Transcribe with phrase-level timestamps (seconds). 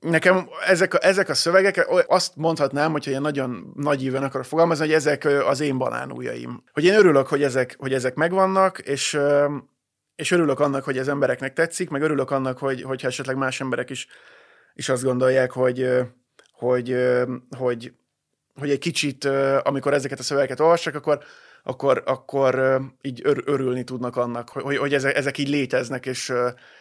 [0.00, 4.84] nekem ezek a, ezek a szövegek, azt mondhatnám, hogyha ilyen nagyon nagy íven akarok fogalmazni,
[4.84, 6.62] hogy ezek az én banánújaim.
[6.72, 9.18] Hogy én örülök, hogy ezek, hogy ezek megvannak, és,
[10.16, 13.90] és örülök annak, hogy ez embereknek tetszik, meg örülök annak, hogy, hogyha esetleg más emberek
[13.90, 14.06] is,
[14.74, 15.90] is azt gondolják, hogy,
[16.52, 16.96] hogy,
[17.56, 17.92] hogy,
[18.54, 19.24] hogy egy kicsit,
[19.62, 21.22] amikor ezeket a szövegeket olvassak, akkor,
[21.62, 26.32] akkor, akkor így ör, örülni tudnak annak, hogy, hogy ezek, ezek így léteznek, és,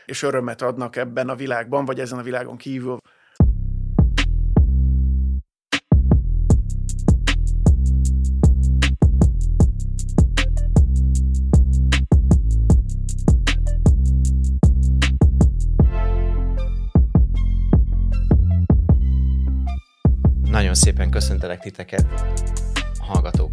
[0.05, 2.97] és örömet adnak ebben a világban, vagy ezen a világon kívül.
[20.51, 22.05] Nagyon szépen köszöntelek titeket,
[23.09, 23.49] hallgatók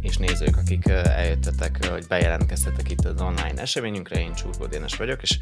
[0.00, 4.20] és nézők, akik eljöttetek, hogy bejelentkeztetek itt az online eseményünkre.
[4.20, 5.38] Én Csurgó Dénes vagyok, és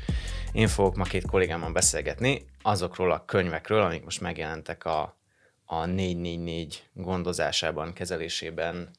[0.53, 5.17] én fogok ma két kollégámmal beszélgetni azokról a könyvekről, amik most megjelentek a,
[5.65, 8.91] a 444 gondozásában, kezelésében,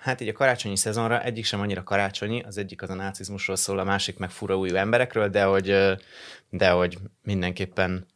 [0.00, 3.78] hát így a karácsonyi szezonra egyik sem annyira karácsonyi, az egyik az a nácizmusról szól,
[3.78, 5.96] a másik meg fura új emberekről, de hogy,
[6.50, 8.06] de hogy mindenképpen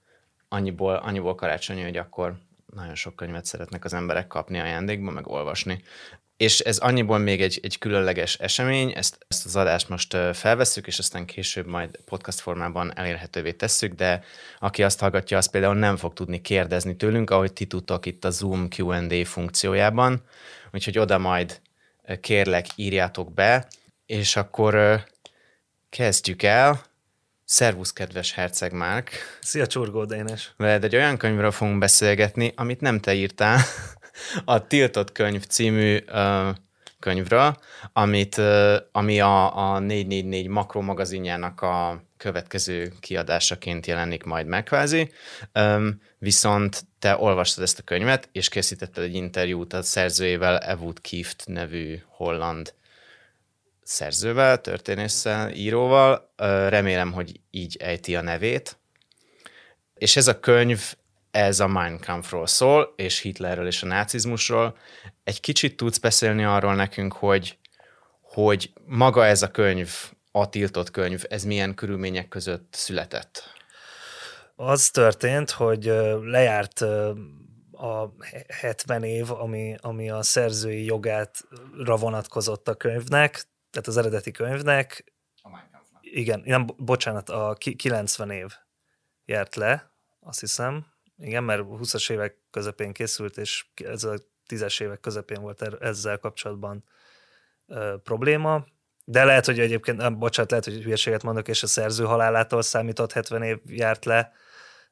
[0.48, 2.36] annyiból, annyiból karácsonyi, hogy akkor
[2.74, 5.82] nagyon sok könyvet szeretnek az emberek kapni ajándékba, meg olvasni.
[6.36, 10.98] És ez annyiból még egy, egy különleges esemény, ezt, ezt az adást most felvesszük, és
[10.98, 14.24] aztán később majd podcast formában elérhetővé tesszük, de
[14.58, 18.30] aki azt hallgatja, az például nem fog tudni kérdezni tőlünk, ahogy ti tudtok itt a
[18.30, 20.22] Zoom Q&A funkciójában,
[20.72, 21.60] úgyhogy oda majd
[22.20, 23.68] kérlek írjátok be,
[24.06, 25.04] és akkor
[25.88, 26.82] kezdjük el.
[27.48, 29.10] Szervusz, kedves Herceg Márk!
[29.40, 30.52] Szia, Csurgó Dénes!
[30.56, 33.60] Veled egy olyan könyvről fogunk beszélgetni, amit nem te írtál,
[34.44, 36.48] a Tiltott könyv című uh,
[36.98, 37.56] könyvről,
[37.92, 45.12] amit, uh, ami a, a 444 makro magazinjának a következő kiadásaként jelenik majd meg kvázi.
[45.54, 51.42] Um, viszont te olvastad ezt a könyvet, és készítetted egy interjút a szerzőjével, Ewood Kieft
[51.46, 52.74] nevű holland
[53.86, 56.32] szerzővel, történésszel, íróval.
[56.68, 58.78] Remélem, hogy így ejti a nevét.
[59.94, 60.94] És ez a könyv,
[61.30, 64.76] ez a Mein Kampfról szól, és Hitlerről és a nácizmusról.
[65.24, 67.58] Egy kicsit tudsz beszélni arról nekünk, hogy,
[68.20, 69.90] hogy maga ez a könyv,
[70.30, 73.42] a tiltott könyv, ez milyen körülmények között született?
[74.56, 75.84] Az történt, hogy
[76.22, 76.80] lejárt
[77.72, 78.12] a
[78.60, 83.46] 70 év, ami, ami a szerzői jogátra vonatkozott a könyvnek,
[83.76, 85.12] tehát az eredeti könyvnek,
[86.00, 88.46] igen, nem, bocsánat, a 90 év
[89.24, 90.86] járt le, azt hiszem,
[91.18, 94.16] igen, mert 20-as évek közepén készült, és ez a
[94.48, 96.84] 10-es évek közepén volt er, ezzel kapcsolatban
[97.66, 98.64] ö, probléma,
[99.04, 103.12] de lehet, hogy egyébként, nem, bocsánat, lehet, hogy hülyeséget mondok, és a szerző halálától számított
[103.12, 104.32] 70 év járt le,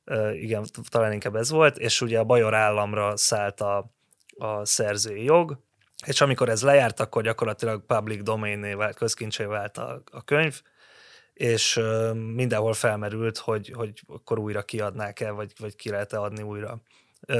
[0.04, 3.94] ö, igen, talán inkább ez volt, és ugye a Bajor államra szállt a,
[4.36, 5.62] a szerzői jog,
[6.06, 10.62] és amikor ez lejárt, akkor gyakorlatilag public domain vált, közkincsé vált a, a könyv,
[11.34, 11.80] és
[12.14, 16.82] mindenhol felmerült, hogy, hogy akkor újra kiadnák el, vagy, vagy ki lehet-e adni újra.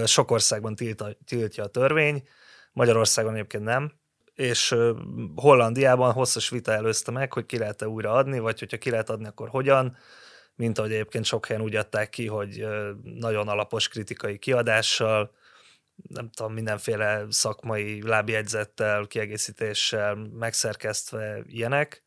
[0.05, 2.29] Sok országban tilt, tiltja a törvény,
[2.73, 3.93] Magyarországon egyébként nem,
[4.35, 4.77] és
[5.35, 9.27] Hollandiában hosszas vita előzte meg, hogy ki lehet-e újra adni, vagy hogyha ki lehet adni,
[9.27, 9.97] akkor hogyan,
[10.55, 12.67] mint ahogy egyébként sok helyen úgy adták ki, hogy
[13.03, 15.31] nagyon alapos kritikai kiadással,
[16.09, 22.03] nem tudom, mindenféle szakmai lábjegyzettel, kiegészítéssel megszerkesztve ilyenek,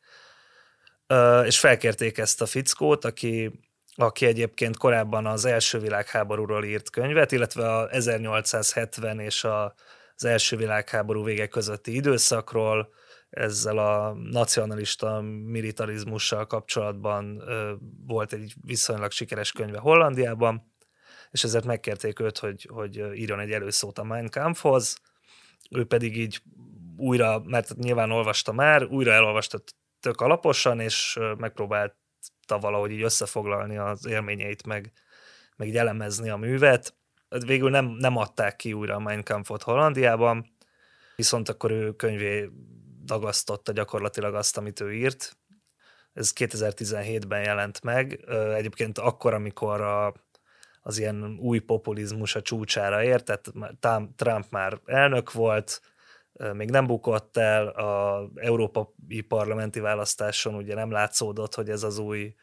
[1.43, 3.59] és felkérték ezt a fickót, aki,
[3.95, 9.73] aki egyébként korábban az első világháborúról írt könyvet, illetve a 1870 és a,
[10.15, 12.89] az első világháború vége közötti időszakról,
[13.29, 17.43] ezzel a nacionalista militarizmussal kapcsolatban
[18.07, 20.71] volt egy viszonylag sikeres könyve Hollandiában,
[21.37, 24.97] és ezért megkérték őt, hogy, hogy írjon egy előszót a Mein Kampfhoz,
[25.69, 26.41] ő pedig így
[26.97, 29.59] újra, mert nyilván olvasta már, újra elolvasta
[29.99, 34.91] tök alaposan, és megpróbálta valahogy így összefoglalni az élményeit, meg,
[35.55, 36.95] meg így elemezni a művet.
[37.45, 40.55] Végül nem, nem adták ki újra a Mein Kampfot Hollandiában,
[41.15, 42.49] viszont akkor ő könyvé
[43.03, 45.37] dagasztotta gyakorlatilag azt, amit ő írt.
[46.13, 48.19] Ez 2017-ben jelent meg.
[48.55, 50.13] Egyébként akkor, amikor a
[50.87, 53.51] az ilyen új populizmus a csúcsára ért, tehát
[54.15, 55.81] Trump már elnök volt,
[56.53, 62.33] még nem bukott el, a európai parlamenti választáson ugye nem látszódott, hogy ez az új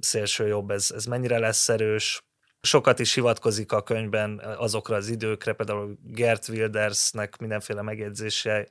[0.00, 2.24] szélső jobb, ez, ez mennyire lesz erős.
[2.60, 8.68] Sokat is hivatkozik a könyvben azokra az időkre, például Gert Wildersnek mindenféle megjegyzése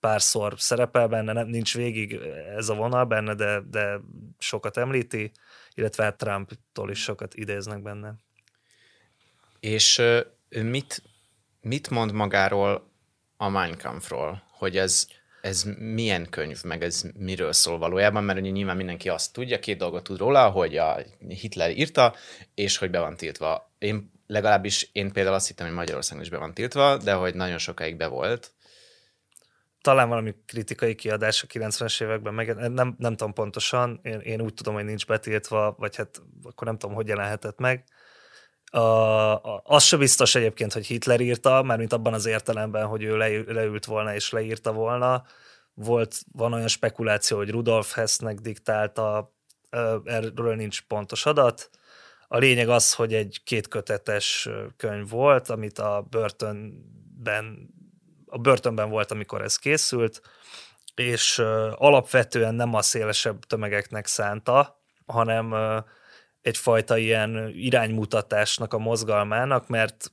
[0.00, 2.20] párszor szerepel benne, nem, nincs végig
[2.56, 4.00] ez a vonal benne, de, de
[4.38, 5.32] sokat említi
[5.74, 8.14] illetve hát Trumptól is sokat idéznek benne.
[9.60, 10.02] És
[10.48, 11.02] mit,
[11.60, 12.90] mit mond magáról
[13.36, 14.42] a Mein Kampfról?
[14.50, 15.06] Hogy ez,
[15.40, 19.78] ez milyen könyv, meg ez miről szól valójában, mert ugye nyilván mindenki azt tudja, két
[19.78, 20.98] dolgot tud róla, hogy a
[21.28, 22.14] Hitler írta,
[22.54, 23.72] és hogy be van tiltva.
[23.78, 27.58] Én legalábbis én például azt hittem, hogy Magyarországon is be van tiltva, de hogy nagyon
[27.58, 28.52] sokáig be volt.
[29.84, 34.54] Talán valami kritikai kiadás a 90-es években, meg nem, nem tudom pontosan, én, én úgy
[34.54, 37.84] tudom, hogy nincs betiltva, vagy hát akkor nem tudom, hogy jelenhetett meg.
[38.70, 43.02] A, a, az se biztos egyébként, hogy Hitler írta, mert mint abban az értelemben, hogy
[43.02, 45.24] ő le, leült volna és leírta volna.
[45.74, 49.34] Volt, van olyan spekuláció, hogy Rudolf Hessnek diktálta,
[50.04, 51.70] erről nincs pontos adat.
[52.28, 57.73] A lényeg az, hogy egy kétkötetes könyv volt, amit a börtönben,
[58.34, 60.20] a börtönben volt, amikor ez készült,
[60.94, 61.38] és
[61.74, 65.54] alapvetően nem a szélesebb tömegeknek szánta, hanem
[66.42, 70.10] egyfajta ilyen iránymutatásnak a mozgalmának, mert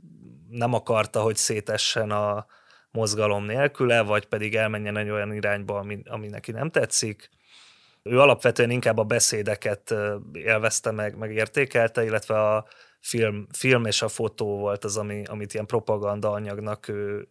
[0.49, 2.45] nem akarta, hogy szétessen a
[2.91, 7.29] mozgalom nélküle, vagy pedig elmenjen egy olyan irányba, ami, ami neki nem tetszik.
[8.03, 9.93] Ő alapvetően inkább a beszédeket
[10.33, 12.65] élvezte meg, meg értékelte, illetve a
[12.99, 17.27] film, film és a fotó volt az, ami, amit ilyen propaganda anyagnak ő,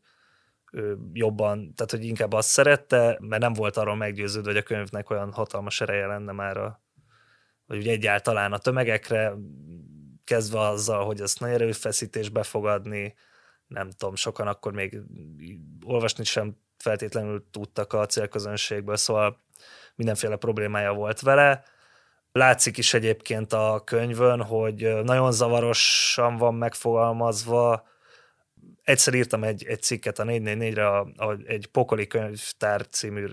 [1.13, 5.33] jobban, tehát hogy inkább azt szerette, mert nem volt arról meggyőződve, hogy a könyvnek olyan
[5.33, 6.83] hatalmas ereje lenne már a,
[7.67, 9.35] vagy úgy egyáltalán a tömegekre,
[10.25, 13.15] kezdve azzal, hogy ezt nagy erőfeszítés befogadni,
[13.67, 15.01] nem tudom, sokan akkor még
[15.85, 19.41] olvasni sem feltétlenül tudtak a célközönségből, szóval
[19.95, 21.63] mindenféle problémája volt vele.
[22.33, 27.89] Látszik is egyébként a könyvön, hogy nagyon zavarosan van megfogalmazva,
[28.91, 33.27] egyszer írtam egy, egy cikket a 444-re, a, a, egy Pokoli könyvtár című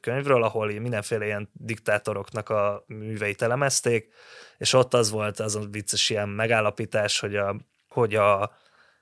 [0.00, 4.12] könyvről, ahol mindenféle ilyen diktátoroknak a műveit elemezték,
[4.58, 7.56] és ott az volt az a vicces ilyen megállapítás, hogy a,
[7.88, 8.52] hogy a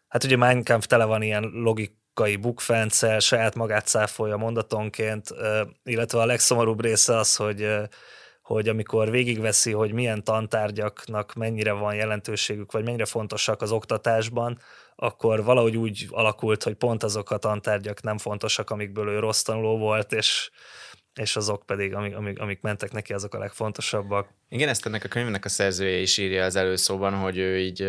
[0.09, 5.29] hát ugye Mein Kampf tele van ilyen logikai bukfencel, saját magát száfolja mondatonként,
[5.85, 7.89] illetve a legszomorúbb része az, hogy
[8.51, 14.59] hogy amikor végigveszi, hogy milyen tantárgyaknak mennyire van jelentőségük, vagy mennyire fontosak az oktatásban,
[15.03, 19.79] akkor valahogy úgy alakult, hogy pont azok a tantárgyak nem fontosak, amikből ő rossz tanuló
[19.79, 20.51] volt, és,
[21.15, 24.29] és azok pedig, amik, amik, amik mentek neki, azok a legfontosabbak.
[24.49, 27.81] Igen, ezt ennek a könyvnek a szerzője is írja az előszóban, hogy ő így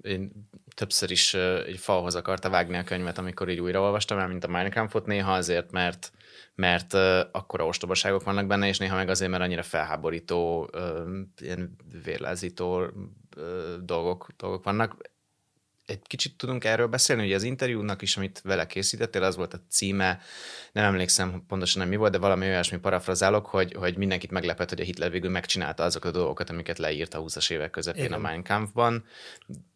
[0.00, 0.32] én
[0.74, 1.36] többször is
[1.68, 5.70] így falhoz akarta vágni a könyvet, amikor így újraolvastam el, mint a Minecraftot néha azért,
[5.70, 6.12] mert
[6.54, 10.70] mert uh, akkora ostobaságok vannak benne, és néha meg azért, mert annyira felháborító,
[11.40, 12.90] ilyen vérlázító uh,
[13.82, 14.96] dolgok, dolgok vannak
[15.86, 19.60] egy kicsit tudunk erről beszélni, hogy az interjúnak is, amit vele készítettél, az volt a
[19.70, 20.20] címe,
[20.72, 24.80] nem emlékszem pontosan nem mi volt, de valami olyasmi parafrazálok, hogy, hogy mindenkit meglepett, hogy
[24.80, 28.18] a Hitler végül megcsinálta azokat a dolgokat, amiket leírt a 20-as évek közepén Igen.
[28.18, 29.04] a Mein Kampfban.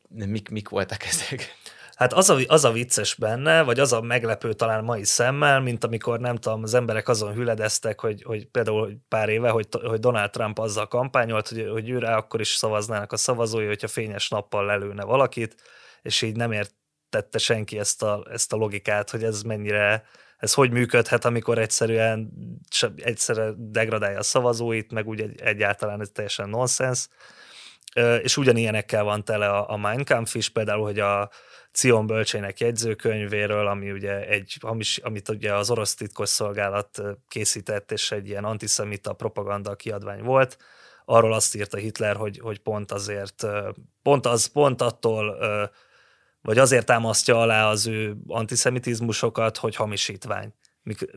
[0.09, 1.57] Mik, mik voltak ezek?
[1.95, 5.85] Hát az a, az a vicces benne, vagy az a meglepő talán mai szemmel, mint
[5.85, 10.31] amikor nem tudom, az emberek azon hüledeztek, hogy, hogy például pár éve, hogy, hogy Donald
[10.31, 15.05] Trump azzal kampányolt, hogy, hogy őre akkor is szavaznának a szavazói, hogyha fényes nappal lelőne
[15.05, 15.55] valakit,
[16.03, 20.05] és így nem értette senki ezt a, ezt a logikát, hogy ez mennyire,
[20.37, 22.33] ez hogy működhet, amikor egyszerűen
[22.97, 27.09] egyszerre degradálja a szavazóit, meg úgy egy, egyáltalán ez teljesen nonsens.
[28.23, 31.31] És ugyanilyenekkel van tele a, a Mein Kampf is, például, hogy a
[31.73, 38.29] Cion bölcsének jegyzőkönyvéről, ami ugye egy, hamis, amit ugye az orosz titkosszolgálat készített, és egy
[38.29, 40.57] ilyen antiszemita propaganda kiadvány volt,
[41.05, 43.47] arról azt írta Hitler, hogy, hogy pont azért,
[44.03, 45.39] pont, az, pont attól
[46.43, 50.55] vagy azért támasztja alá az ő antiszemitizmusokat, hogy hamisítvány.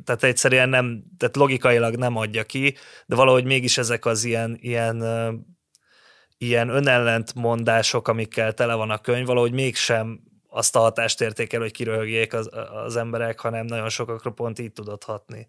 [0.03, 2.75] Tehát egyszerűen nem, tehát logikailag nem adja ki,
[3.06, 5.03] de valahogy mégis ezek az ilyen, ilyen,
[6.38, 12.34] ilyen önellentmondások, amikkel tele van a könyv, valahogy mégsem azt a hatást értékel, hogy kiröhögjék
[12.34, 12.50] az,
[12.86, 15.48] az emberek, hanem nagyon sokakra pont így tudott hatni.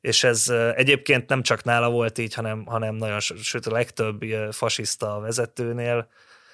[0.00, 5.20] És ez egyébként nem csak nála volt így, hanem, hanem nagyon, sőt a legtöbb fasiszta
[5.20, 6.08] vezetőnél,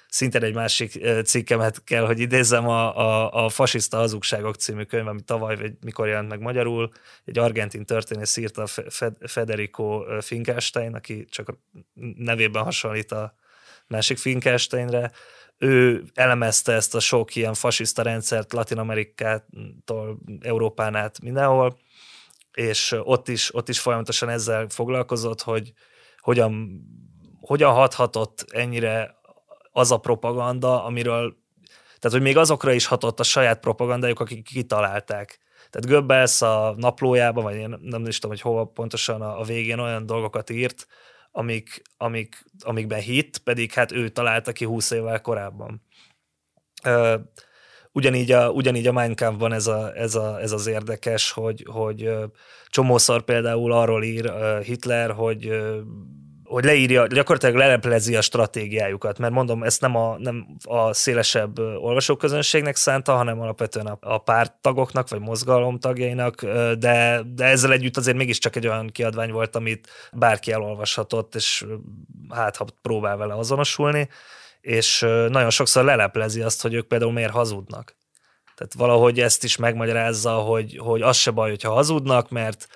[0.09, 5.21] szintén egy másik cikkemet kell, hogy idézzem, a, a, a Fasiszta hazugságok című könyv, ami
[5.21, 6.91] tavaly, vagy mikor jelent meg magyarul,
[7.25, 8.65] egy argentin történész írta
[9.19, 11.57] Federico Finkelstein, aki csak a
[12.15, 13.33] nevében hasonlít a
[13.87, 15.11] másik Finkelsteinre,
[15.57, 21.77] ő elemezte ezt a sok ilyen fasiszta rendszert Latin Amerikától, Európán át mindenhol,
[22.53, 25.73] és ott is, ott is folyamatosan ezzel foglalkozott, hogy
[26.17, 26.81] hogyan,
[27.41, 29.18] hogyan hathatott ennyire
[29.71, 31.37] az a propaganda, amiről,
[31.99, 35.39] tehát hogy még azokra is hatott a saját propagandájuk, akik kitalálták.
[35.69, 40.05] Tehát Goebbels a naplójában, vagy én nem is tudom, hogy hova pontosan a, végén olyan
[40.05, 40.87] dolgokat írt,
[41.31, 45.81] amik, amik, amikben hit, pedig hát ő találta ki 20 évvel korábban.
[47.91, 52.09] Ugyanígy a, ugyanígy a Mein Kampfban ez, a, ez, a, ez az érdekes, hogy, hogy
[52.67, 54.33] csomószor például arról ír
[54.63, 55.51] Hitler, hogy
[56.49, 62.75] hogy leírja, gyakorlatilag leleplezi a stratégiájukat, mert mondom, ezt nem a, nem a szélesebb olvasóközönségnek
[62.75, 66.43] szánta, hanem alapvetően a, a párttagoknak, vagy mozgalom tagjainak,
[66.79, 71.65] de, de ezzel együtt azért mégiscsak egy olyan kiadvány volt, amit bárki elolvashatott, és
[72.29, 74.09] hát ha próbál vele azonosulni,
[74.61, 77.95] és nagyon sokszor leleplezi azt, hogy ők például miért hazudnak.
[78.55, 82.67] Tehát valahogy ezt is megmagyarázza, hogy, hogy az se baj, hogyha hazudnak, mert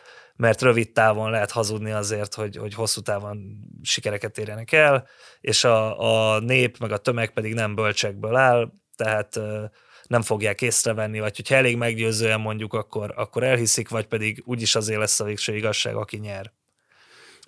[0.43, 5.07] mert rövid távon lehet hazudni azért, hogy, hogy hosszú távon sikereket érjenek el,
[5.41, 9.39] és a, a nép meg a tömeg pedig nem bölcsekből áll, tehát
[10.07, 14.99] nem fogják észrevenni, vagy hogyha elég meggyőzően mondjuk, akkor, akkor elhiszik, vagy pedig úgyis azért
[14.99, 16.51] lesz a végső igazság, aki nyer.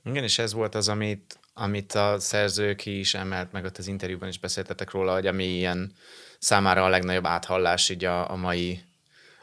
[0.03, 3.87] Igen, és ez volt az, amit, amit a szerző ki is emelt, meg ott az
[3.87, 5.93] interjúban is beszéltetek róla, hogy ami ilyen
[6.39, 8.79] számára a legnagyobb áthallás így a, a mai,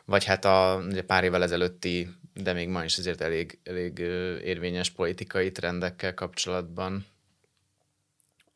[0.05, 3.99] vagy hát a ugye pár évvel ezelőtti de még ma is azért elég, elég
[4.45, 7.07] érvényes politikai trendekkel kapcsolatban.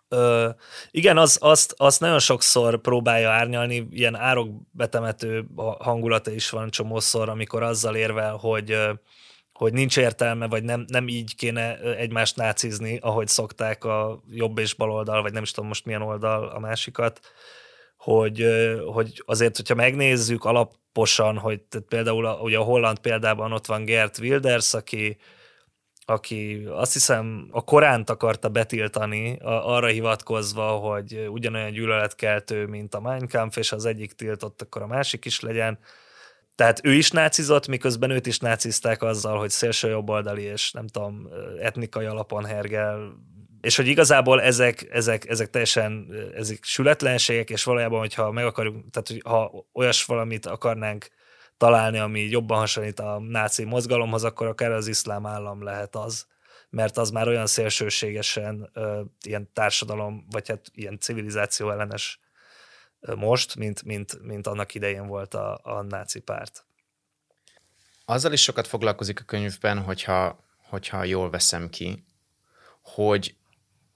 [0.08, 0.48] Ö,
[0.90, 5.46] igen, az, azt, azt nagyon sokszor próbálja árnyalni, ilyen árok betemető
[5.78, 8.76] hangulata is van csomószor, amikor azzal érvel, hogy
[9.52, 14.74] hogy nincs értelme, vagy nem, nem így kéne egymást nácizni, ahogy szokták a jobb és
[14.74, 17.20] bal oldal, vagy nem is tudom most milyen oldal a másikat,
[17.96, 18.46] hogy,
[18.92, 20.44] hogy azért, hogyha megnézzük
[20.96, 25.16] alaposan, hogy tehát például a, ugye a holland példában ott van Gert Wilders, aki,
[26.04, 33.28] aki azt hiszem a Koránt akarta betiltani, arra hivatkozva, hogy ugyanolyan gyűlöletkeltő, mint a Mein
[33.28, 35.78] Kampf, és az egyik tiltott, akkor a másik is legyen.
[36.54, 41.28] Tehát ő is nácizott, miközben őt is nácizták azzal, hogy szélső jobboldali és nem tudom,
[41.60, 43.16] etnikai alapon hergel
[43.66, 49.08] és hogy igazából ezek, ezek, ezek teljesen ezek sületlenségek, és valójában, hogyha meg akarjuk, tehát
[49.08, 51.08] hogy ha olyas valamit akarnánk
[51.56, 56.26] találni, ami jobban hasonlít a náci mozgalomhoz, akkor akár az iszlám állam lehet az,
[56.70, 62.20] mert az már olyan szélsőségesen ö, ilyen társadalom, vagy hát ilyen civilizáció ellenes
[63.00, 66.64] ö, most, mint, mint, mint annak idején volt a, a náci párt.
[68.04, 72.04] Azzal is sokat foglalkozik a könyvben, hogyha, hogyha jól veszem ki,
[72.82, 73.36] hogy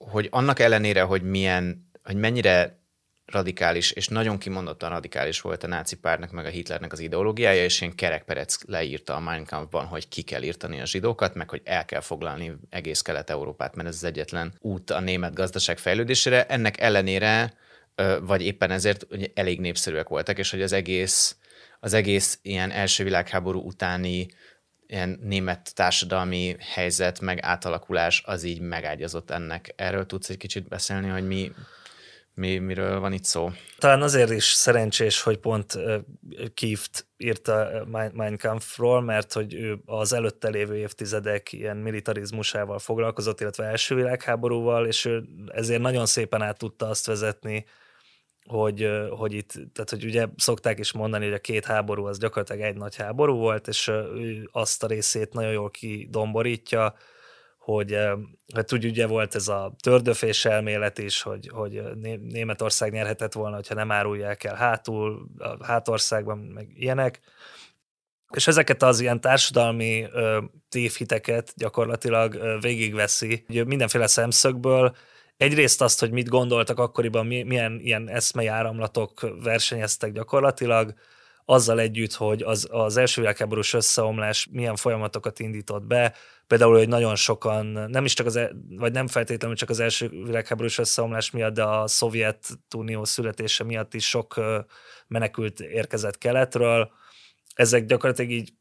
[0.09, 2.79] hogy annak ellenére, hogy milyen, hogy mennyire
[3.25, 7.81] radikális, és nagyon kimondottan radikális volt a náci párnak, meg a Hitlernek az ideológiája, és
[7.81, 11.85] ilyen kerekperec leírta a Mein Kampfban, hogy ki kell írtani a zsidókat, meg hogy el
[11.85, 16.45] kell foglalni egész Kelet-Európát, mert ez az egyetlen út a német gazdaság fejlődésére.
[16.45, 17.53] Ennek ellenére,
[18.21, 21.35] vagy éppen ezért hogy elég népszerűek voltak, és hogy az egész,
[21.79, 24.27] az egész ilyen első világháború utáni
[24.91, 29.73] ilyen német társadalmi helyzet, meg átalakulás az így megágyazott ennek.
[29.75, 31.51] Erről tudsz egy kicsit beszélni, hogy mi,
[32.33, 33.51] mi, miről van itt szó?
[33.77, 35.77] Talán azért is szerencsés, hogy pont
[36.53, 43.65] Kieft írta Mein Kampfról, mert hogy ő az előtte lévő évtizedek ilyen militarizmusával foglalkozott, illetve
[43.65, 47.65] első világháborúval, és ő ezért nagyon szépen át tudta azt vezetni,
[48.51, 52.61] hogy, hogy itt, tehát hogy ugye szokták is mondani, hogy a két háború az gyakorlatilag
[52.61, 56.95] egy nagy háború volt, és ő azt a részét nagyon jól kidomborítja,
[57.57, 57.97] hogy
[58.53, 61.81] hát úgy ugye volt ez a tördöfés elmélet is, hogy, hogy
[62.21, 67.19] Németország nyerhetett volna, hogyha nem árulják el hátul, a hátországban, meg ilyenek.
[68.29, 70.07] És ezeket az ilyen társadalmi
[70.69, 74.95] tévhiteket gyakorlatilag végigveszi, hogy mindenféle szemszögből,
[75.41, 80.93] egyrészt azt, hogy mit gondoltak akkoriban, milyen ilyen eszmejáramlatok versenyeztek gyakorlatilag,
[81.45, 86.13] azzal együtt, hogy az, az első világháborús összeomlás milyen folyamatokat indított be,
[86.47, 90.09] például, hogy nagyon sokan, nem is csak az, e, vagy nem feltétlenül csak az első
[90.09, 94.39] világháborús összeomlás miatt, de a Szovjetunió születése miatt is sok
[95.07, 96.91] menekült érkezett keletről.
[97.53, 98.53] Ezek gyakorlatilag így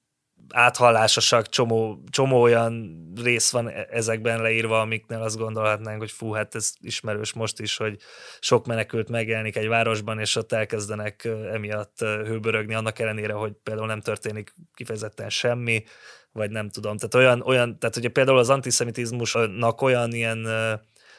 [0.52, 6.54] áthallásosak, csomó, csomó olyan rész van e- ezekben leírva, amiknél azt gondolhatnánk, hogy fú, hát
[6.54, 7.97] ez ismerős most is, hogy
[8.40, 14.00] sok menekült megjelenik egy városban, és ott elkezdenek emiatt hőbörögni, annak ellenére, hogy például nem
[14.00, 15.85] történik kifejezetten semmi,
[16.33, 16.97] vagy nem tudom.
[16.97, 20.49] Tehát olyan, olyan tehát ugye például az antiszemitizmusnak olyan ilyen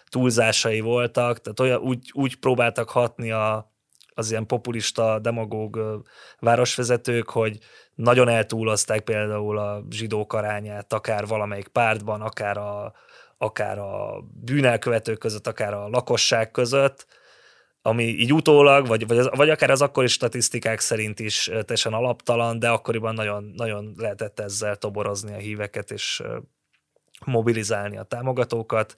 [0.09, 3.71] túlzásai voltak, tehát olyan, úgy, úgy próbáltak hatni a,
[4.13, 6.03] az ilyen populista, demagóg
[6.39, 7.57] városvezetők, hogy
[8.01, 12.93] nagyon eltúlozták például a zsidók arányát, akár valamelyik pártban, akár a,
[13.37, 17.05] akár a bűnelkövetők között, akár a lakosság között,
[17.81, 22.69] ami így utólag, vagy, vagy, vagy akár az akkori statisztikák szerint is teljesen alaptalan, de
[22.69, 26.23] akkoriban nagyon, nagyon lehetett ezzel toborozni a híveket és
[27.25, 28.97] mobilizálni a támogatókat.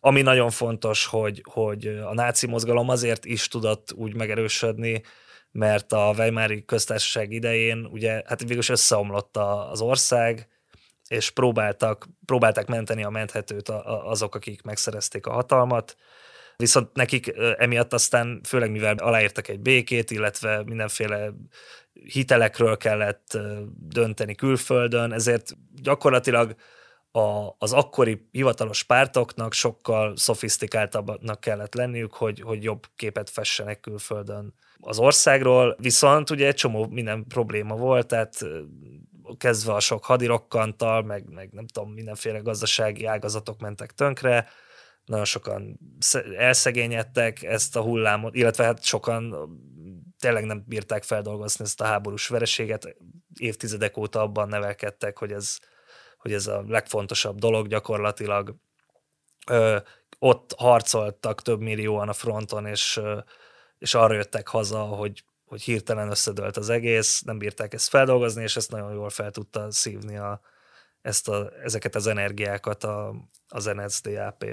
[0.00, 5.02] Ami nagyon fontos, hogy, hogy a náci mozgalom azért is tudott úgy megerősödni,
[5.52, 9.36] mert a Weimári köztársaság idején ugye hát végül összeomlott
[9.70, 10.48] az ország,
[11.08, 15.96] és próbáltak, próbálták menteni a menthetőt azok, akik megszerezték a hatalmat,
[16.56, 21.32] viszont nekik emiatt aztán, főleg mivel aláírtak egy békét, illetve mindenféle
[21.92, 23.38] hitelekről kellett
[23.78, 25.50] dönteni külföldön, ezért
[25.82, 26.54] gyakorlatilag
[27.12, 34.54] a, az akkori hivatalos pártoknak sokkal szofisztikáltabbnak kellett lenniük, hogy, hogy jobb képet fessenek külföldön
[34.80, 38.46] az országról, viszont ugye egy csomó minden probléma volt, tehát
[39.36, 44.48] kezdve a sok hadirokkantal, meg, meg nem tudom, mindenféle gazdasági ágazatok mentek tönkre,
[45.04, 45.78] nagyon sokan
[46.36, 49.34] elszegényedtek ezt a hullámot, illetve hát sokan
[50.18, 52.96] tényleg nem bírták feldolgozni ezt a háborús vereséget,
[53.38, 55.58] évtizedek óta abban nevelkedtek, hogy ez,
[56.22, 58.54] hogy ez a legfontosabb dolog gyakorlatilag.
[59.46, 59.78] Ö,
[60.18, 63.00] ott harcoltak több millióan a fronton, és,
[63.78, 68.56] és arra jöttek haza, hogy, hogy hirtelen összedőlt az egész, nem bírták ezt feldolgozni, és
[68.56, 70.40] ezt nagyon jól fel tudta szívni a,
[71.00, 73.14] ezt a, ezeket az energiákat a,
[73.48, 74.44] az NSDAP.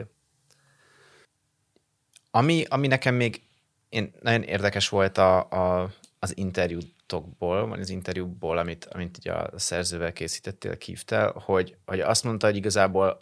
[2.32, 3.42] Ami, ami nekem még
[3.90, 6.38] én, nagyon érdekes volt a, a, az
[7.10, 12.46] interjútokból, vagy az interjúból, amit, amit ugye a szerzővel készítettél, kívtel, hogy, hogy azt mondta,
[12.48, 13.20] hogy igazából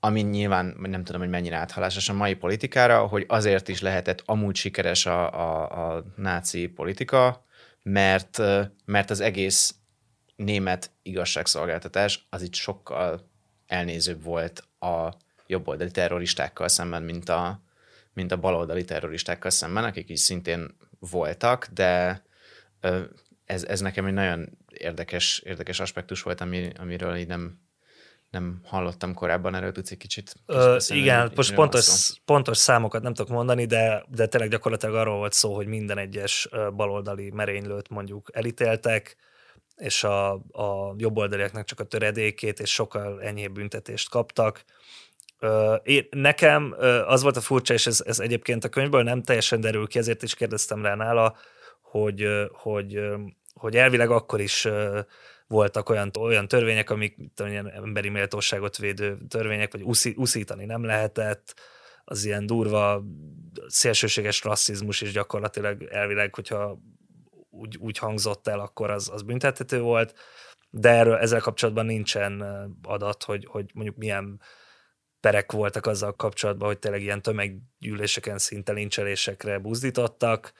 [0.00, 4.56] ami nyilván nem tudom, hogy mennyire áthalásos a mai politikára, hogy azért is lehetett amúgy
[4.56, 7.44] sikeres a, a, a náci politika,
[7.82, 8.38] mert,
[8.84, 9.74] mert az egész
[10.36, 13.30] német igazságszolgáltatás az itt sokkal
[13.66, 15.12] elnézőbb volt a
[15.46, 17.60] jobboldali terroristákkal szemben, mint a,
[18.12, 22.22] mint a baloldali terroristákkal szemben, akik is szintén voltak, de
[23.44, 27.60] ez, ez nekem egy nagyon érdekes, érdekes aspektus volt, ami, amiről így nem,
[28.30, 33.32] nem hallottam korábban, erről tudsz egy kicsit, Ö, Igen, most pontos, pontos számokat nem tudok
[33.32, 39.16] mondani, de, de tényleg gyakorlatilag arról volt szó, hogy minden egyes baloldali merénylőt mondjuk elítéltek,
[39.76, 44.64] és a, a jobboldaliaknak csak a töredékét, és sokkal enyhébb büntetést kaptak.
[45.82, 46.74] Én, nekem
[47.06, 50.22] az volt a furcsa, és ez, ez egyébként a könyvből nem teljesen derül ki, ezért
[50.22, 51.36] is kérdeztem rá nála,
[52.00, 53.00] hogy, hogy,
[53.52, 54.68] hogy elvileg akkor is
[55.46, 60.84] voltak olyan, olyan törvények, amik tudom, ilyen emberi méltóságot védő törvények, vagy uszi, uszítani nem
[60.84, 61.54] lehetett,
[62.04, 63.04] az ilyen durva,
[63.66, 66.78] szélsőséges rasszizmus is gyakorlatilag elvileg, hogyha
[67.50, 70.14] úgy, úgy hangzott el, akkor az, az büntethető volt,
[70.70, 72.40] de erről ezzel kapcsolatban nincsen
[72.82, 74.40] adat, hogy, hogy mondjuk milyen
[75.20, 80.52] perek voltak azzal kapcsolatban, hogy tényleg ilyen tömeggyűléseken szinte lincselésekre buzdítottak.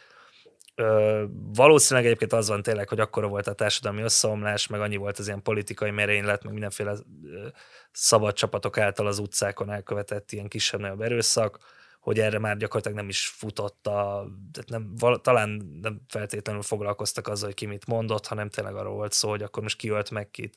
[0.80, 5.18] Ö, valószínűleg egyébként az van tényleg, hogy akkora volt a társadalmi összeomlás, meg annyi volt
[5.18, 6.90] az ilyen politikai merénylet, meg mindenféle
[7.24, 7.46] ö,
[7.92, 11.58] szabad csapatok által az utcákon elkövetett ilyen kisebb-nagyobb erőszak,
[12.00, 17.28] hogy erre már gyakorlatilag nem is futott a, tehát nem, val, talán nem feltétlenül foglalkoztak
[17.28, 20.30] azzal, hogy ki mit mondott, hanem tényleg arról volt szó, hogy akkor most kiölt meg
[20.30, 20.56] kit.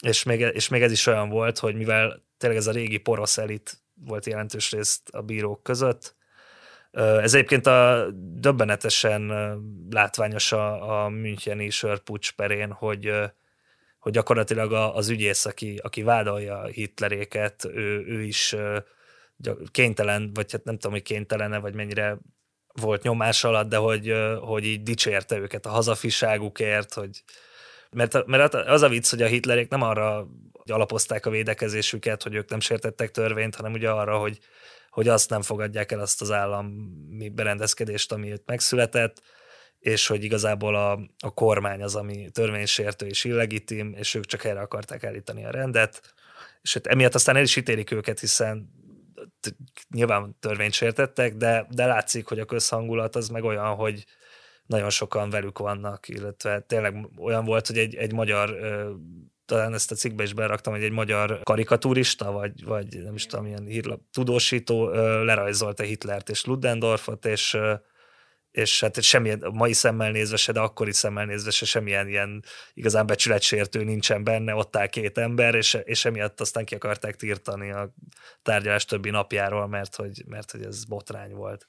[0.00, 3.38] És még, és még ez is olyan volt, hogy mivel tényleg ez a régi porosz
[3.38, 6.14] elit volt jelentős részt a bírók között.
[6.94, 9.32] Ez egyébként a döbbenetesen
[9.90, 13.12] látványos a, a Müncheni sörpucs perén, hogy,
[13.98, 18.56] hogy gyakorlatilag az ügyész, aki, aki vádolja Hitleréket, ő, ő is
[19.70, 22.18] kénytelen, vagy hát nem tudom, hogy kénytelene, vagy mennyire
[22.72, 27.22] volt nyomás alatt, de hogy, hogy így dicsérte őket a hazafiságukért, hogy
[27.90, 30.28] mert, mert az a vicc, hogy a Hitlerék nem arra
[30.70, 34.38] alapozták a védekezésüket, hogy ők nem sértettek törvényt, hanem ugye arra, hogy,
[34.94, 39.22] hogy azt nem fogadják el azt az állami berendezkedést, ami itt megszületett,
[39.78, 44.60] és hogy igazából a, a kormány az, ami törvénysértő és illegitim, és ők csak erre
[44.60, 46.14] akarták állítani a rendet,
[46.62, 48.70] és hát emiatt aztán el is ítélik őket, hiszen
[49.94, 54.04] nyilván törvényt sértettek, de, de látszik, hogy a közhangulat az meg olyan, hogy
[54.66, 58.56] nagyon sokan velük vannak, illetve tényleg olyan volt, hogy egy, egy magyar
[59.44, 63.46] talán ezt a cikkbe is beraktam, hogy egy magyar karikaturista, vagy, vagy nem is tudom,
[63.46, 64.88] ilyen hírlap, tudósító
[65.22, 67.58] lerajzolta Hitlert és Ludendorffot, és
[68.54, 73.06] és hát semmilyen, mai szemmel nézve se, de akkori szemmel nézve se semmilyen ilyen igazán
[73.06, 77.94] becsületsértő nincsen benne, ott áll két ember, és, és emiatt aztán ki akarták tiltani a
[78.42, 81.66] tárgyalás többi napjáról, mert hogy, mert hogy ez botrány volt.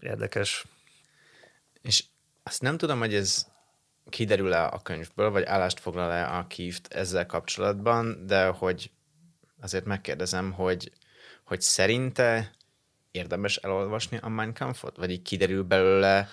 [0.00, 0.64] Érdekes.
[1.82, 2.04] És
[2.42, 3.46] azt nem tudom, hogy ez
[4.08, 8.90] kiderül-e a könyvből, vagy állást foglal-e a Kieft ezzel kapcsolatban, de hogy
[9.60, 10.92] azért megkérdezem, hogy,
[11.44, 12.50] hogy szerinte
[13.10, 14.96] érdemes elolvasni a Mein Kampfot?
[14.96, 16.28] Vagy így kiderül belőle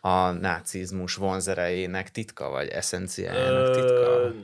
[0.00, 4.34] a nácizmus vonzerejének titka, vagy eszenciájának titka?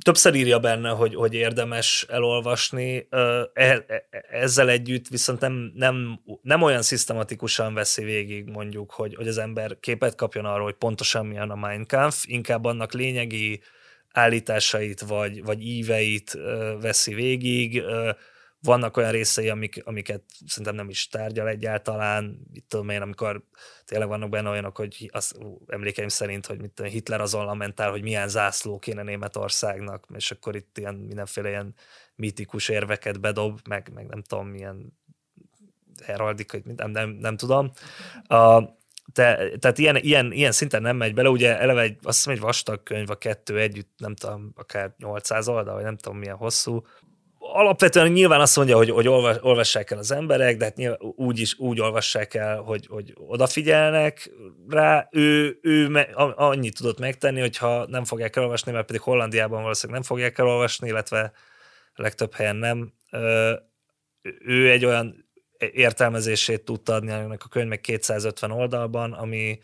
[0.00, 3.84] Többször írja benne, hogy, hogy érdemes elolvasni, e, e,
[4.30, 9.76] ezzel együtt viszont nem, nem, nem olyan szisztematikusan veszi végig mondjuk, hogy, hogy az ember
[9.80, 13.60] képet kapjon arról, hogy pontosan milyen a Mein Kampf, inkább annak lényegi
[14.12, 16.38] állításait vagy, vagy íveit
[16.80, 17.82] veszi végig,
[18.62, 23.42] vannak olyan részei, amik, amiket szerintem nem is tárgyal egyáltalán, mit tudom én, amikor
[23.84, 25.34] tényleg vannak benne olyanok, hogy az,
[25.66, 30.78] emlékeim szerint, hogy mit Hitler azon lamentál, hogy milyen zászló kéne Németországnak, és akkor itt
[30.78, 31.74] ilyen mindenféle ilyen
[32.14, 34.98] mítikus érveket bedob, meg, meg nem tudom, milyen
[36.04, 37.70] heraldikai, nem, nem, nem tudom.
[38.26, 38.62] A,
[39.12, 42.40] te, tehát ilyen, ilyen, ilyen szinten nem megy bele, ugye eleve egy, azt hiszem egy
[42.40, 46.82] vastag könyv, a kettő együtt, nem tudom, akár 800 oldal, vagy nem tudom milyen hosszú,
[47.52, 51.38] alapvetően nyilván azt mondja, hogy, hogy olvas, olvassák el az emberek, de hát nyilván úgy
[51.38, 54.30] is úgy olvassák el, hogy, hogy odafigyelnek
[54.68, 55.08] rá.
[55.10, 56.00] Ő, ő me,
[56.34, 61.32] annyit tudott megtenni, hogyha nem fogják elolvasni, mert pedig Hollandiában valószínűleg nem fogják elolvasni, illetve
[61.94, 62.92] legtöbb helyen nem.
[64.44, 65.28] Ő egy olyan
[65.72, 69.58] értelmezését tudta adni ennek a könyvnek 250 oldalban, ami,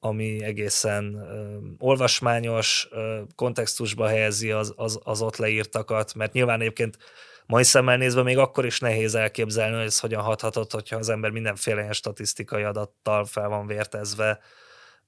[0.00, 6.98] ami egészen uh, olvasmányos, uh, kontextusba helyezi az, az, az ott leírtakat, mert nyilván egyébként
[7.46, 11.30] mai szemmel nézve még akkor is nehéz elképzelni, hogy ez hogyan hathatott, hogyha az ember
[11.30, 14.40] mindenféle ilyen statisztikai adattal fel van vértezve,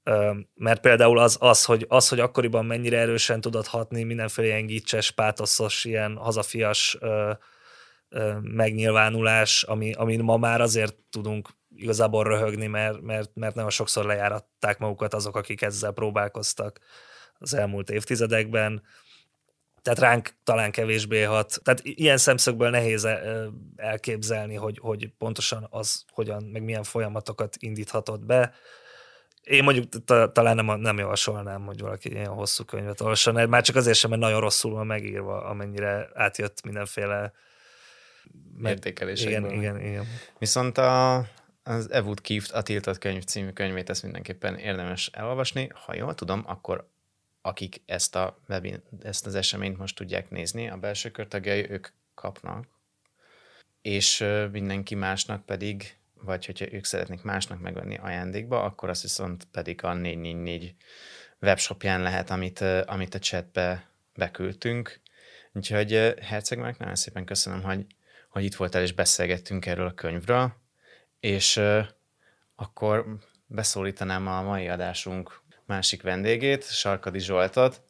[0.05, 4.65] uh, mert például az, az, hogy, az, hogy akkoriban mennyire erősen tudott hatni mindenféle ilyen
[4.65, 7.35] gicses, pátoszos, ilyen hazafias uh,
[8.41, 14.77] megnyilvánulás, ami, amin ma már azért tudunk igazából röhögni, mert, mert, mert nagyon sokszor lejáratták
[14.77, 16.79] magukat azok, akik ezzel próbálkoztak
[17.39, 18.83] az elmúlt évtizedekben.
[19.81, 21.59] Tehát ránk talán kevésbé hat.
[21.63, 23.07] Tehát ilyen szemszögből nehéz
[23.75, 28.53] elképzelni, hogy, hogy pontosan az hogyan, meg milyen folyamatokat indíthatott be.
[29.41, 33.97] Én mondjuk talán nem, nem javasolnám, hogy valaki ilyen hosszú könyvet olvasson, már csak azért
[33.97, 37.33] sem, mert nagyon rosszul van megírva, amennyire átjött mindenféle
[38.63, 39.51] értékelésekből.
[39.51, 40.05] Igen, igen, igen.
[40.39, 41.25] Viszont a,
[41.63, 45.69] az Ewood Kieft, a Tiltott Könyv című könyvét ezt mindenképpen érdemes elolvasni.
[45.73, 46.89] Ha jól tudom, akkor
[47.41, 52.67] akik ezt, a webin, ezt az eseményt most tudják nézni, a belső körtagjai, ők kapnak,
[53.81, 59.83] és mindenki másnak pedig, vagy hogyha ők szeretnék másnak megvenni ajándékba, akkor azt viszont pedig
[59.83, 60.75] a 444
[61.41, 64.99] webshopján lehet, amit, amit a chatbe beküldtünk.
[65.53, 67.85] Úgyhogy Herceg nagyon szépen köszönöm, hogy,
[68.29, 70.60] hogy itt voltál és beszélgettünk erről a könyvről
[71.21, 71.61] és
[72.55, 77.81] akkor beszólítanám a mai adásunk másik vendégét, Sarkadi Zsoltot,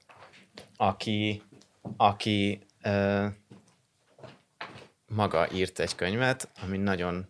[0.77, 1.43] aki,
[1.97, 3.25] aki uh,
[5.07, 7.27] maga írt egy könyvet, ami nagyon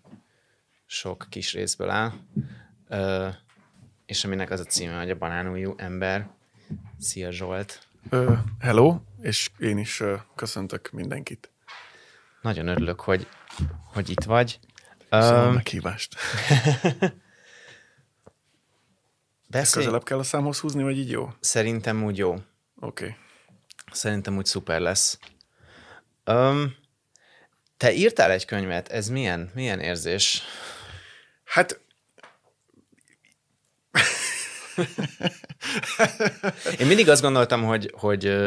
[0.86, 2.12] sok kis részből áll,
[2.90, 3.34] uh,
[4.06, 6.30] és aminek az a címe, hogy a banánújú ember.
[7.00, 7.88] Szia Zsolt!
[8.12, 11.52] Uh, hello, és én is uh, köszöntök mindenkit.
[12.42, 13.28] Nagyon örülök, hogy,
[13.94, 14.60] hogy itt vagy.
[15.20, 16.16] Köszönöm um, meghívást.
[19.48, 19.86] Beszélj...
[19.86, 21.30] Közelebb kell a számhoz húzni, vagy így jó?
[21.40, 22.32] Szerintem úgy jó.
[22.32, 22.44] Oké.
[22.80, 23.16] Okay.
[23.92, 25.20] Szerintem úgy szuper lesz.
[26.26, 26.76] Um,
[27.78, 30.42] te írtál egy könyvet, ez milyen, milyen érzés?
[31.44, 31.80] Hát...
[36.80, 38.40] Én mindig azt gondoltam, hogy, hogy,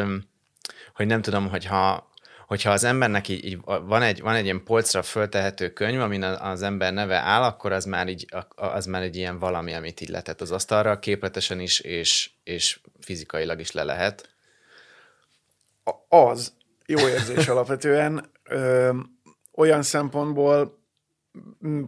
[0.95, 2.13] hogy nem tudom, hogy ha,
[2.47, 6.63] hogyha az embernek így, így van, egy, van egy ilyen polcra föltehető könyv, amin az
[6.63, 10.41] ember neve áll, akkor az már, így, az már egy ilyen valami, amit így letett
[10.41, 14.29] az asztalra, képletesen is, és, és fizikailag is le lehet.
[16.09, 16.53] Az
[16.87, 18.31] jó érzés alapvetően.
[18.45, 18.91] Ö,
[19.55, 20.79] olyan szempontból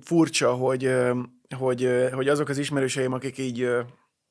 [0.01, 0.95] furcsa, hogy,
[1.57, 3.69] hogy, hogy azok az ismerőseim, akik így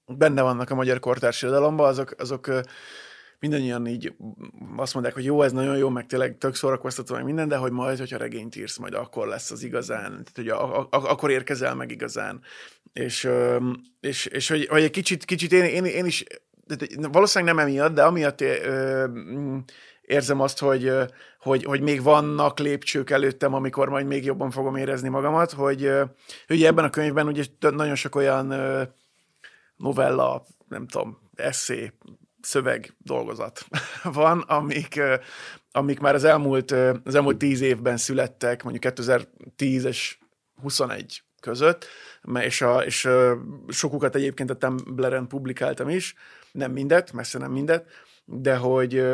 [0.05, 2.47] benne vannak a magyar kortárs azok, azok
[3.39, 4.13] mindannyian így
[4.75, 7.71] azt mondják, hogy jó, ez nagyon jó, meg tényleg tök szórakoztató, meg minden, de hogy
[7.71, 11.75] majd, hogyha regényt írsz, majd akkor lesz az igazán, tehát, hogy a, a, akkor érkezel
[11.75, 12.41] meg igazán.
[12.93, 13.29] És,
[13.99, 16.23] és, és hogy, hogy egy kicsit, kicsit én, én, én is,
[17.11, 18.43] valószínűleg nem emiatt, de amiatt
[20.01, 20.91] érzem azt, hogy,
[21.39, 25.91] hogy, hogy még vannak lépcsők előttem, amikor majd még jobban fogom érezni magamat, hogy,
[26.47, 28.53] hogy ebben a könyvben ugye nagyon sok olyan
[29.75, 31.93] novella, nem tudom, eszé,
[32.45, 33.65] szöveg dolgozat
[34.03, 35.01] van, amik,
[35.71, 36.71] amik már az elmúlt,
[37.03, 40.17] az elmúlt tíz évben születtek, mondjuk 2010 és
[40.62, 41.86] 21 között,
[42.39, 43.10] és, a, és
[43.67, 46.15] sokukat egyébként a Tumblr-en publikáltam is,
[46.51, 47.86] nem mindet, messze nem mindet,
[48.25, 49.05] de hogy,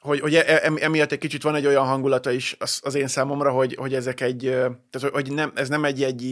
[0.00, 3.74] hogy, hogy e, emiatt egy kicsit van egy olyan hangulata is az én számomra, hogy,
[3.74, 4.40] hogy ezek egy,
[4.90, 6.24] tehát hogy nem, ez nem egy, egy,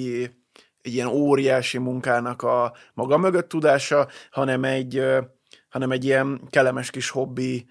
[0.83, 5.03] egy ilyen óriási munkának a maga mögött tudása, hanem egy,
[5.71, 7.67] hanem egy ilyen kellemes kis hobbi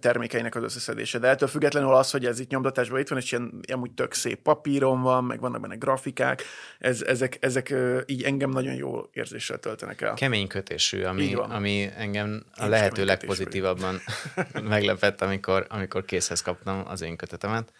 [0.00, 1.18] termékeinek az összeszedése.
[1.18, 4.42] De ettől függetlenül az, hogy ez itt nyomdatásban itt van, és ilyen amúgy tök szép
[4.42, 6.42] papíron van, meg vannak benne grafikák,
[6.78, 7.74] ez, ezek, ezek
[8.06, 10.14] így engem nagyon jó érzéssel töltenek el.
[10.14, 14.00] Kemény kötésű, ami, ami engem a lehető legpozitívabban
[14.62, 17.72] meglepett, amikor, amikor készhez kaptam az én kötetemet.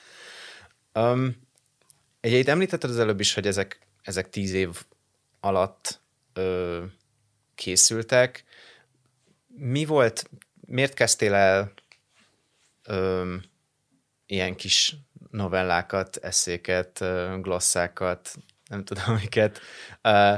[0.95, 1.43] Um,
[2.25, 4.69] Egyébként említetted az előbb is, hogy ezek, ezek tíz év
[5.41, 6.01] alatt
[6.33, 6.83] ö,
[7.55, 8.45] készültek.
[9.57, 10.31] Mi volt,
[10.67, 11.73] miért kezdtél el
[12.87, 13.35] ö,
[14.27, 14.97] ilyen kis
[15.31, 17.05] novellákat, eszéket,
[17.41, 18.35] glosszákat,
[18.69, 19.61] nem tudom miket,
[20.03, 20.35] ö,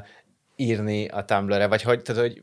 [0.57, 2.43] írni a Tumblr-re, vagy hogy, tehát, hogy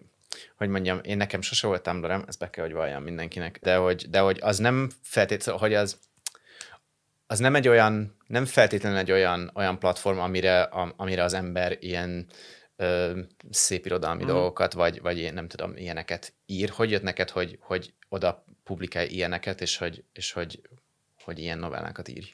[0.58, 4.10] hogy mondjam, én nekem sose volt Tumblr-em, ezt be kell, hogy valljam mindenkinek, de hogy,
[4.10, 6.00] de hogy az nem feltétlenül, hogy az,
[7.28, 10.62] az nem egy olyan, nem feltétlenül egy olyan, olyan platform, amire,
[10.96, 12.28] amire az ember ilyen
[12.76, 14.28] ö, szép irodalmi mm.
[14.28, 16.70] dolgokat, vagy, vagy én nem tudom, ilyeneket ír.
[16.70, 20.62] Hogy jött neked, hogy, hogy oda publikálj ilyeneket, és hogy, és hogy,
[21.24, 22.32] hogy ilyen novellákat írj?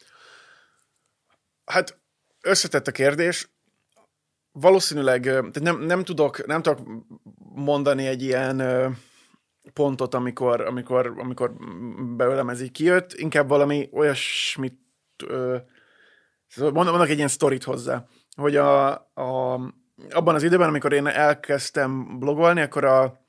[1.65, 1.99] Hát
[2.41, 3.49] összetett a kérdés.
[4.52, 6.88] Valószínűleg tehát nem, nem, tudok, nem tudok
[7.54, 8.62] mondani egy ilyen
[9.73, 11.54] pontot, amikor, amikor, amikor
[12.15, 14.80] belőlem ez így kijött, inkább valami olyasmit,
[15.28, 15.58] ö,
[16.56, 19.60] mondok egy ilyen sztorit hozzá, hogy a, a,
[20.10, 23.22] abban az időben, amikor én elkezdtem blogolni, akkor a,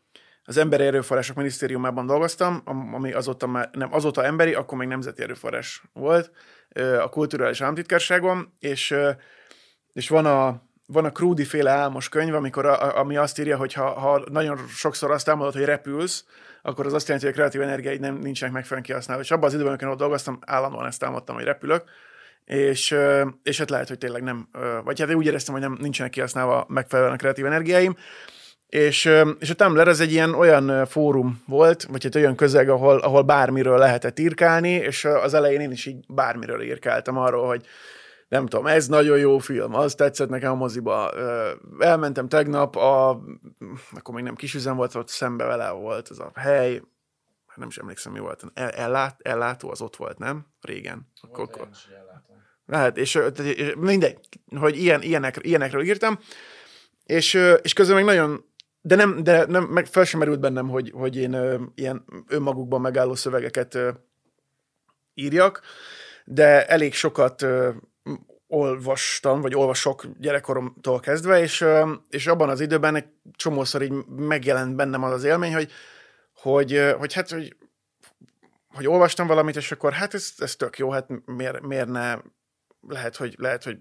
[0.44, 5.82] az Emberi Erőforrások Minisztériumában dolgoztam, ami azóta, már, nem, azóta emberi, akkor még nemzeti erőforrás
[5.92, 6.30] volt,
[7.00, 8.94] a kulturális államtitkárságon, és,
[9.92, 13.72] és van a, van a Krúdi féle álmos könyv, amikor a, ami azt írja, hogy
[13.72, 16.24] ha, ha nagyon sokszor azt álmodod, hogy repülsz,
[16.62, 19.22] akkor az azt jelenti, hogy a kreatív energiáid nem nincsenek megfelelően kihasználva.
[19.22, 21.84] És abban az időben, amikor ott dolgoztam, állandóan ezt álmodtam, hogy repülök,
[22.44, 22.96] és,
[23.42, 24.48] és hát lehet, hogy tényleg nem,
[24.84, 27.96] vagy hát úgy éreztem, hogy nem nincsenek kihasználva megfelelően a kreatív energiáim,
[28.66, 32.98] és, és a Tumblr ez egy ilyen olyan fórum volt, vagy egy olyan közeg, ahol,
[32.98, 37.66] ahol bármiről lehetett írkálni, és az elején én is így bármiről írkáltam arról, hogy
[38.28, 41.10] nem tudom, ez nagyon jó film, az tetszett nekem a moziba.
[41.78, 43.22] Elmentem tegnap, a,
[43.90, 46.82] akkor még nem kisüzem volt, ott szembe vele volt az a hely,
[47.54, 48.44] nem is emlékszem, mi volt.
[48.54, 50.46] El, ellát, ellátó az ott volt, nem?
[50.60, 51.08] Régen.
[51.20, 51.68] Akkor, akkor.
[52.70, 54.18] Lehet, és, és mindegy,
[54.56, 56.18] hogy ilyen, ilyenek, ilyenekről írtam,
[57.04, 58.44] és, és közben meg nagyon,
[58.80, 61.36] de nem, de nem, meg fel sem merült bennem, hogy, hogy én
[61.74, 63.78] ilyen önmagukban megálló szövegeket
[65.14, 65.60] írjak,
[66.24, 67.46] de elég sokat
[68.46, 71.64] olvastam, vagy olvasok gyerekkoromtól kezdve, és,
[72.10, 73.06] és abban az időben egy
[73.36, 75.70] csomószor így megjelent bennem az az élmény, hogy,
[76.34, 77.56] hogy, hogy hát, hogy,
[78.68, 82.18] hogy olvastam valamit, és akkor hát ez, ez tök jó, hát miért, miért ne,
[82.88, 83.78] lehet, hogy, lehet, hogy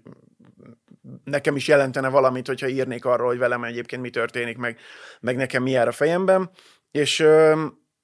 [1.24, 4.78] nekem is jelentene valamit, hogyha írnék arról, hogy velem egyébként mi történik, meg,
[5.20, 6.50] meg nekem mi jár a fejemben,
[6.90, 7.26] és,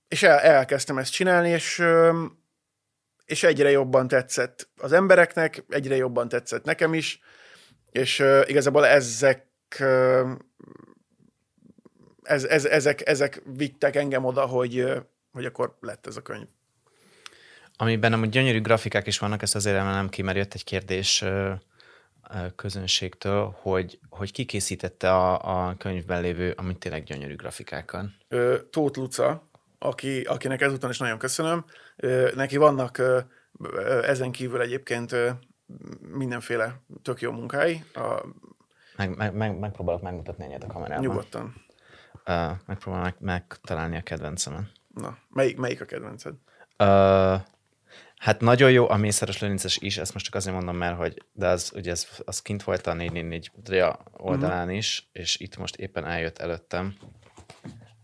[0.09, 1.85] és el, elkezdtem ezt csinálni, és
[3.27, 7.21] és egyre jobban tetszett az embereknek, egyre jobban tetszett nekem is,
[7.91, 9.47] és igazából ezek,
[12.23, 14.85] ez, ez, ezek, ezek vittek engem oda, hogy,
[15.31, 16.47] hogy akkor lett ez a könyv.
[17.77, 21.25] Amiben amúgy gyönyörű grafikák is vannak, ezt azért emelem ki, mert jött egy kérdés
[22.57, 28.11] közönségtől, hogy, hogy ki készítette a, a könyvben lévő, amit tényleg gyönyörű grafikákkal.
[28.71, 31.65] Tóth Luca, aki, akinek ezúton is nagyon köszönöm.
[32.35, 33.03] Neki vannak
[34.03, 35.17] ezen kívül egyébként
[36.13, 37.85] mindenféle tök jó munkái.
[37.95, 38.25] A...
[38.97, 41.05] Meg, meg, meg, megpróbálok megmutatni egyet a kamerában.
[41.05, 41.65] Nyugodtan.
[42.29, 44.65] Uh, megpróbálom meg, megtalálni a kedvencemet.
[44.95, 46.35] Na, melyik, melyik a kedvenced?
[46.79, 47.41] Uh,
[48.19, 51.49] hát nagyon jó a Mészáros Lőrinces is, ezt most csak azért mondom, mert hogy, de
[51.49, 53.51] az, ugye ez, az kint volt a 444
[54.13, 54.77] oldalán uh-huh.
[54.77, 56.97] is, és itt most éppen eljött előttem.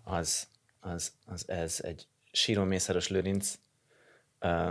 [0.05, 0.47] Az,
[0.81, 3.55] az, az ez egy síró Mészáros Lőrinc
[4.41, 4.71] uh,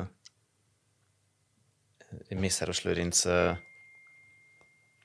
[2.30, 3.58] Mészáros Lőrinc uh,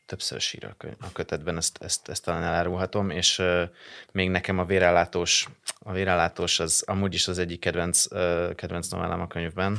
[0.06, 3.62] többször sír a, könyv, a kötetben, ezt, ezt, ezt talán elárulhatom, és uh,
[4.12, 9.20] még nekem a vérállátós, a vérállátós az amúgy is az egyik kedvenc, uh, kedvenc novellám
[9.20, 9.78] a könyvben,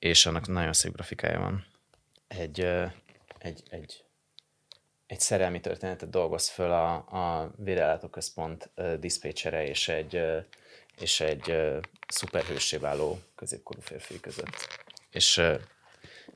[0.00, 1.66] és annak nagyon szép grafikája van.
[2.28, 2.60] Egy,
[3.38, 4.04] egy, egy,
[5.06, 7.52] egy szerelmi történetet dolgoz föl a, a
[8.10, 10.44] központ uh, diszpécsere és egy, uh,
[11.00, 14.66] és egy uh, szuperhőssé váló középkorú férfi között.
[15.10, 15.60] És uh,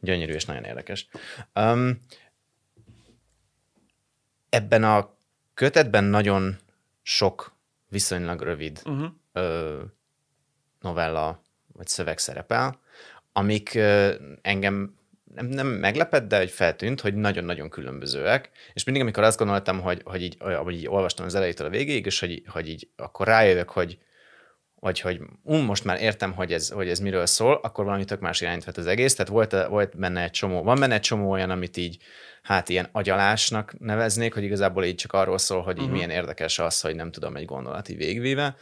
[0.01, 1.09] gyönyörű és nagyon érdekes.
[1.55, 2.01] Um,
[4.49, 5.15] ebben a
[5.55, 6.59] kötetben nagyon
[7.03, 7.55] sok
[7.89, 9.11] viszonylag rövid uh-huh.
[9.33, 9.83] ö,
[10.81, 12.81] novella vagy szöveg szerepel,
[13.37, 13.75] amik
[14.43, 14.95] engem
[15.35, 20.01] nem, nem meglepett, de hogy feltűnt, hogy nagyon-nagyon különbözőek, és mindig, amikor azt gondoltam, hogy,
[20.05, 23.71] hogy, így, hogy így olvastam az elejétől a végéig, és hogy, hogy így akkor rájövök,
[23.71, 23.99] hogy
[24.85, 28.21] vagy hogy um, most már értem, hogy ez, hogy ez miről szól, akkor valami tök
[28.21, 29.15] más irányt vett az egész.
[29.15, 31.97] Tehát volt, volt benne egy csomó, van benne egy csomó olyan, amit így
[32.43, 35.95] hát ilyen agyalásnak neveznék, hogy igazából így csak arról szól, hogy így uh-huh.
[35.95, 38.57] milyen érdekes az, hogy nem tudom, egy gondolati végvéve,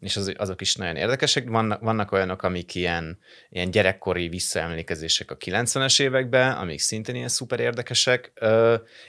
[0.00, 1.48] és az, azok is nagyon érdekesek.
[1.48, 7.60] Vannak, vannak olyanok, amik ilyen, ilyen gyerekkori visszaemlékezések a 90-es években, amik szintén ilyen szuper
[7.60, 8.32] érdekesek,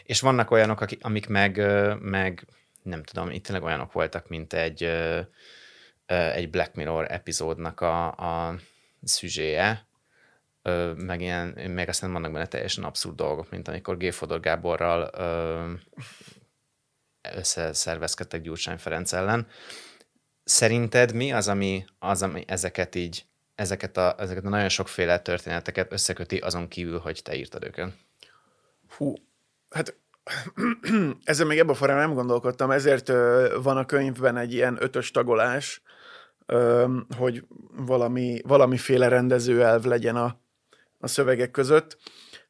[0.03, 1.61] és vannak olyanok, amik meg,
[1.99, 2.47] meg
[2.83, 4.89] nem tudom, itt tényleg olyanok voltak, mint egy,
[6.09, 8.55] egy Black Mirror epizódnak a, a
[9.03, 9.87] szüzséje,
[10.95, 14.13] meg, ilyen, meg aztán vannak benne teljesen abszurd dolgok, mint amikor G.
[14.13, 15.09] Fodor Gáborral
[17.35, 19.47] összeszervezkedtek Gyurcsány Ferenc ellen.
[20.43, 25.91] Szerinted mi az, ami, az, ami ezeket így, ezeket a, ezeket a nagyon sokféle történeteket
[25.91, 27.93] összeköti azon kívül, hogy te írtad őket?
[28.97, 29.13] Hú,
[29.69, 29.95] hát
[31.23, 33.07] ezzel még ebben a nem gondolkodtam, ezért
[33.63, 35.81] van a könyvben egy ilyen ötös tagolás,
[37.17, 40.41] hogy valami, valamiféle rendezőelv legyen a,
[40.99, 41.97] a szövegek között.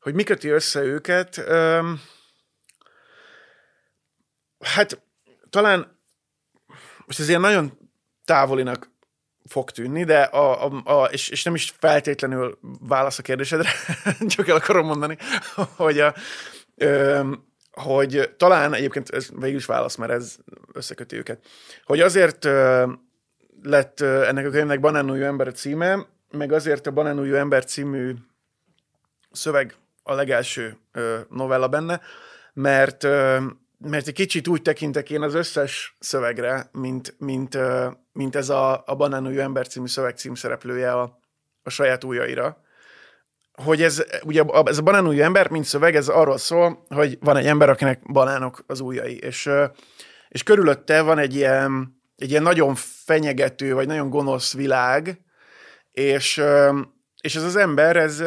[0.01, 1.43] Hogy mi köti össze őket?
[4.59, 5.01] Hát
[5.49, 5.99] talán
[7.05, 7.77] most ez ilyen nagyon
[8.25, 8.89] távolinak
[9.45, 13.69] fog tűnni, de a, a, a, és, és nem is feltétlenül válasz a kérdésedre,
[14.27, 15.17] csak el akarom mondani,
[15.75, 16.13] hogy, a,
[16.75, 17.31] ö,
[17.71, 20.37] hogy talán egyébként ez végül is válasz, mert ez
[20.73, 21.45] összeköti őket,
[21.83, 22.91] hogy azért ö,
[23.61, 28.13] lett ennek a könyvnek Banánújú ember címe, meg azért a Banánújú ember című
[29.31, 30.77] szöveg a legelső
[31.29, 32.01] novella benne,
[32.53, 33.07] mert
[33.81, 37.57] mert egy kicsit úgy tekintek én az összes szövegre, mint, mint,
[38.11, 41.19] mint ez a, a Banánújú ember című szöveg címszereplője a,
[41.63, 42.61] a saját ujjaira.
[43.53, 47.45] Hogy ez, ugye ez a banánújú ember, mint szöveg, ez arról szól, hogy van egy
[47.45, 49.49] ember, akinek banánok az ujjai, és,
[50.29, 55.21] és körülötte van egy ilyen, egy ilyen nagyon fenyegető, vagy nagyon gonosz világ,
[55.91, 56.41] és,
[57.21, 58.23] és ez az ember, ez,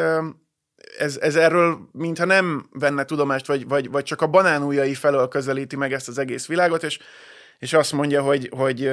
[0.97, 5.75] ez, ez erről mintha nem venne tudomást, vagy, vagy, vagy csak a banánújai felől közelíti
[5.75, 6.99] meg ezt az egész világot, és,
[7.59, 8.91] és azt mondja, hogy, hogy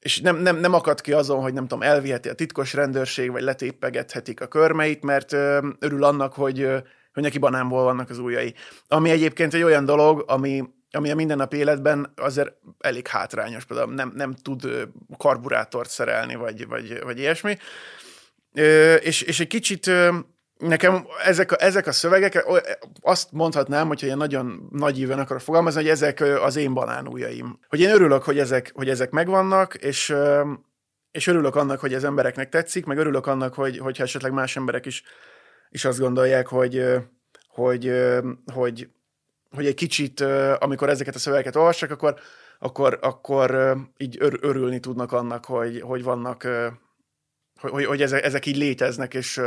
[0.00, 3.42] és nem, nem, nem akad ki azon, hogy nem tudom, elviheti a titkos rendőrség, vagy
[3.42, 5.32] letéppegethetik a körmeit, mert
[5.78, 6.68] örül annak, hogy,
[7.12, 8.54] hogy neki banánból vannak az ujjai.
[8.88, 14.12] Ami egyébként egy olyan dolog, ami, ami a mindennapi életben azért elég hátrányos, például nem,
[14.14, 17.58] nem tud karburátort szerelni, vagy, vagy, vagy ilyesmi.
[19.00, 19.90] És, és egy kicsit
[20.60, 22.46] nekem ezek a, ezek a szövegek,
[23.00, 27.58] azt mondhatnám, hogyha ilyen nagyon nagy íven akarok fogalmazni, hogy ezek az én banánújaim.
[27.68, 30.14] Hogy én örülök, hogy ezek, hogy ezek megvannak, és,
[31.10, 34.86] és örülök annak, hogy ez embereknek tetszik, meg örülök annak, hogy, hogyha esetleg más emberek
[34.86, 35.02] is,
[35.70, 36.84] is azt gondolják, hogy,
[37.48, 37.92] hogy,
[38.52, 38.88] hogy,
[39.50, 40.20] hogy egy kicsit,
[40.58, 42.14] amikor ezeket a szövegeket olvassák, akkor,
[42.58, 46.48] akkor, akkor így ör, örülni tudnak annak, hogy, hogy vannak,
[47.60, 49.40] hogy, hogy ezek, ezek így léteznek, és,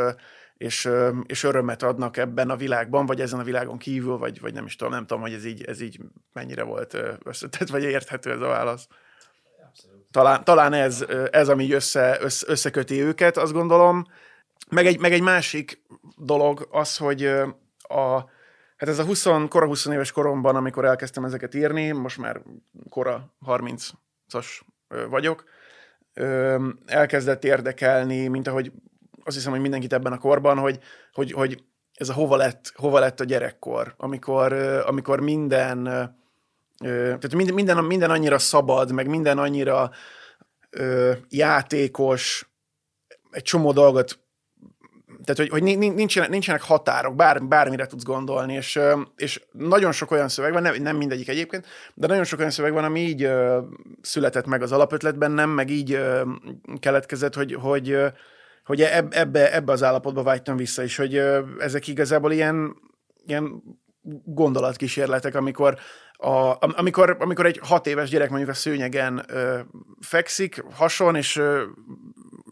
[0.57, 0.89] és,
[1.25, 4.75] és örömet adnak ebben a világban, vagy ezen a világon kívül, vagy, vagy nem is
[4.75, 5.99] tudom, nem tudom, hogy ez így, ez így
[6.33, 8.87] mennyire volt összetett, vagy érthető ez a válasz.
[10.11, 14.05] Talán, talán ez, ez, ami össze, össze, összeköti őket, azt gondolom.
[14.69, 15.81] Meg egy, meg egy másik
[16.17, 17.25] dolog az, hogy
[17.77, 18.29] a,
[18.83, 22.41] hát ez a 20, kora 20 éves koromban, amikor elkezdtem ezeket írni, most már
[22.89, 24.45] kora 30-as
[25.09, 25.43] vagyok,
[26.85, 28.71] elkezdett érdekelni, mint ahogy
[29.23, 30.79] azt hiszem, hogy mindenkit ebben a korban, hogy,
[31.13, 34.53] hogy, hogy ez a hova lett, hova lett a gyerekkor, amikor,
[34.85, 35.83] amikor minden,
[36.77, 39.91] tehát minden, minden, annyira szabad, meg minden annyira
[41.29, 42.49] játékos,
[43.31, 44.22] egy csomó dolgot
[45.23, 48.79] tehát, hogy, hogy nincsenek, nincsenek határok, bár, bármire tudsz gondolni, és,
[49.15, 52.73] és nagyon sok olyan szöveg van, nem, nem mindegyik egyébként, de nagyon sok olyan szöveg
[52.73, 53.29] van, ami így
[54.01, 55.99] született meg az alapötletben, nem, meg így
[56.79, 57.97] keletkezett, hogy, hogy,
[58.65, 61.21] hogy ebbe, ebbe az állapotba vágytam vissza is, hogy
[61.59, 62.75] ezek igazából ilyen,
[63.25, 63.63] ilyen
[64.25, 65.77] gondolatkísérletek, amikor,
[66.11, 69.59] a, amikor, amikor egy hat éves gyerek mondjuk a szőnyegen ö,
[69.99, 71.63] fekszik, hason, és ö,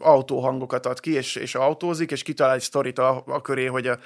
[0.02, 3.98] autóhangokat ad ki, és, és autózik, és kitalál egy sztorit a, a köré, hogy, a,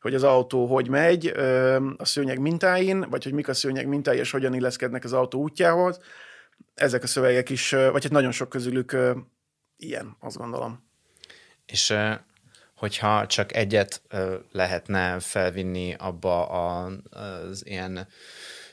[0.00, 4.18] hogy az autó hogy megy ö, a szőnyeg mintáin, vagy hogy mik a szőnyeg mintái,
[4.18, 6.00] és hogyan illeszkednek az autó útjához.
[6.74, 9.12] Ezek a szövegek is, vagy hát nagyon sok közülük ö,
[9.76, 10.90] ilyen, azt gondolom.
[11.66, 11.94] És
[12.82, 14.02] hogyha csak egyet
[14.52, 18.08] lehetne felvinni abba az ilyen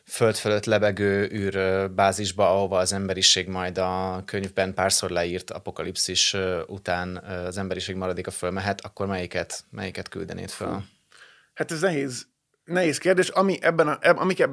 [0.10, 6.36] föld fölött lebegő űrbázisba, ahova az emberiség majd a könyvben párszor leírt apokalipszis
[6.68, 10.84] után az emberiség maradik a fölmehet, akkor melyiket, melyiket küldenéd föl?
[11.53, 12.28] Hát ez nehéz,
[12.64, 13.30] nehéz kérdés.
[13.30, 14.47] Ami ebben a, amik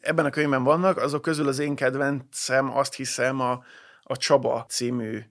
[0.00, 3.64] ebben a könyvben vannak, azok közül az én kedvencem azt hiszem a,
[4.02, 5.22] a Csaba című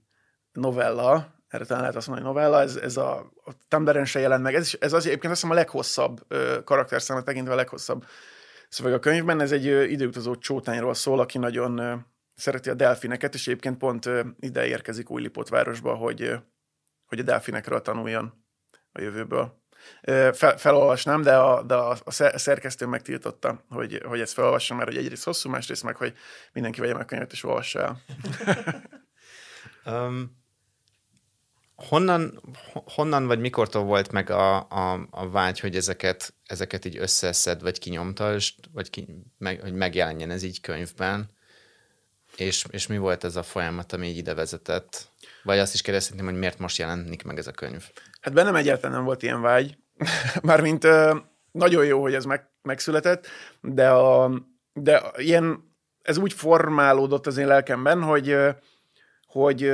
[0.52, 4.44] novella, erre talán lehet azt mondani, hogy novella, ez, ez a, a Tumblr-en se jelent
[4.44, 8.06] meg, ez, ez az egyébként azt hiszem a leghosszabb ö, karakterszámot tekintve a leghosszabb
[8.70, 13.78] szöveg a könyvben, ez egy időutazó csótányról szól, aki nagyon szereti a delfineket, és egyébként
[13.78, 14.10] pont
[14.40, 16.34] ide érkezik új városba, hogy,
[17.06, 18.46] hogy a delfinekről tanuljon
[18.92, 19.66] a jövőből.
[20.34, 25.24] Fel, felolvasnám, de a, de a szerkesztő megtiltotta, hogy, hogy ezt felolvassam, mert hogy egyrészt
[25.24, 26.14] hosszú, másrészt meg, hogy
[26.54, 28.02] mindenki vegye meg a könyvet és olvassa el.
[30.06, 30.46] um,
[31.78, 32.42] honnan,
[32.74, 37.80] honnan vagy mikortól volt meg a, a, a vágy, hogy ezeket, ezeket így összeszed, vagy
[37.80, 38.36] kinyomta,
[38.74, 39.08] vagy ki,
[39.38, 41.30] meg, hogy megjelenjen ez így könyvben?
[42.36, 45.10] És, és mi volt ez a folyamat, ami így ide vezetett?
[45.44, 47.84] Vagy azt is kérdezhetném, hogy miért most jelenik meg ez a könyv?
[48.22, 49.78] Hát bennem egyáltalán nem volt ilyen vágy.
[50.42, 50.88] Mármint
[51.52, 53.28] nagyon jó, hogy ez meg, megszületett,
[53.62, 54.32] de, a,
[54.74, 58.38] de ilyen, ez úgy formálódott az én lelkemben, hogy,
[59.28, 59.72] hogy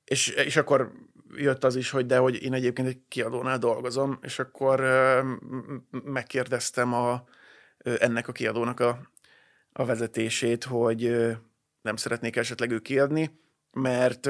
[0.04, 0.92] és, és akkor
[1.36, 4.80] jött az is, hogy de, hogy én egyébként egy kiadónál dolgozom, és akkor
[5.90, 7.24] megkérdeztem a,
[7.78, 9.00] ennek a kiadónak a,
[9.72, 11.30] a vezetését, hogy
[11.88, 13.30] nem szeretnék esetleg ők kiadni,
[13.72, 14.26] mert,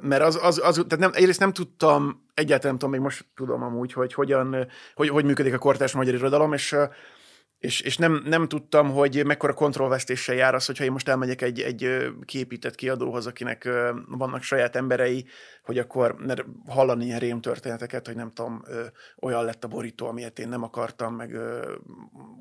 [0.00, 3.62] mert az, az, az, tehát nem, egyrészt nem tudtam, egyáltalán nem tudom, még most tudom
[3.62, 6.76] amúgy, hogy hogyan, hogy, hogy működik a kortárs magyar irodalom, és,
[7.58, 11.60] és, és nem, nem tudtam, hogy mekkora kontrollvesztéssel jár az, hogyha én most elmegyek egy,
[11.60, 13.68] egy kiépített kiadóhoz, akinek
[14.08, 15.26] vannak saját emberei,
[15.62, 16.16] hogy akkor
[16.66, 18.62] hallani ilyen rémtörténeteket, hogy nem tudom,
[19.20, 21.36] olyan lett a borító, amilyet én nem akartam, meg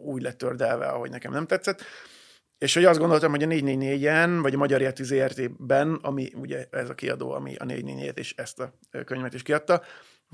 [0.06, 1.84] úgy lett tördelve, ahogy nekem nem tetszett.
[2.62, 6.90] És hogy azt gondoltam, hogy a 444-en, vagy a Magyar Jeti ZRT-ben, ami ugye ez
[6.90, 8.74] a kiadó, ami a 444-et és ezt a
[9.06, 9.82] könyvet is kiadta,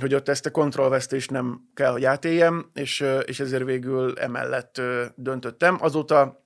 [0.02, 4.82] hogy ott ezt a kontrollvesztést nem kell, hogy átéljem, és, és ezért végül emellett
[5.16, 5.78] döntöttem.
[5.80, 6.46] Azóta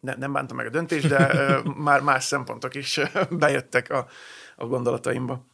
[0.00, 1.32] ne, nem bántam meg a döntést, de
[1.88, 4.06] már más szempontok is bejöttek a,
[4.56, 5.46] a gondolataimba.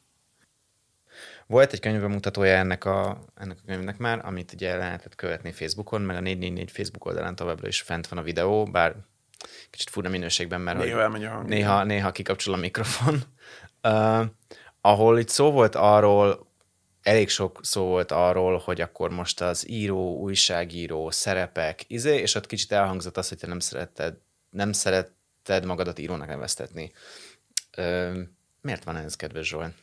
[1.47, 6.17] Volt egy könyvemutatója ennek a, ennek a könyvnek már, amit ugye lehetett követni Facebookon, meg
[6.17, 8.97] a 444 Facebook oldalán továbbra is fent van a videó, bár
[9.71, 13.23] kicsit fura minőségben, mert néha, elmegy a hang, néha, néha kikapcsol a mikrofon,
[13.83, 14.25] uh,
[14.81, 16.47] ahol itt szó volt arról,
[17.03, 22.47] elég sok szó volt arról, hogy akkor most az író, újságíró, szerepek, izé, és ott
[22.47, 24.15] kicsit elhangzott az, hogy te nem szeretted,
[24.51, 26.93] nem szeretted magadat írónak neveztetni.
[27.77, 28.19] Uh,
[28.61, 29.75] miért van ez, kedves Zsolt?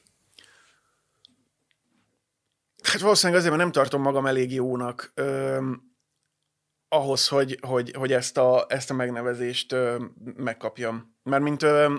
[2.83, 5.11] Hát valószínűleg azért, mert nem tartom magam elég jónak.
[5.13, 5.71] Ö,
[6.87, 10.05] ahhoz, hogy, hogy, hogy ezt, a, ezt a megnevezést ö,
[10.35, 11.15] megkapjam.
[11.23, 11.95] Mert mint, ö,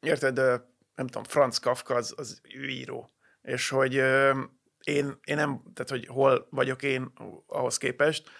[0.00, 0.54] érted, ö,
[0.94, 3.10] nem tudom, Franz Kafka az, az ő író.
[3.42, 4.40] És hogy ö,
[4.84, 7.12] én, én nem, tehát hogy hol vagyok én
[7.46, 8.30] ahhoz képest,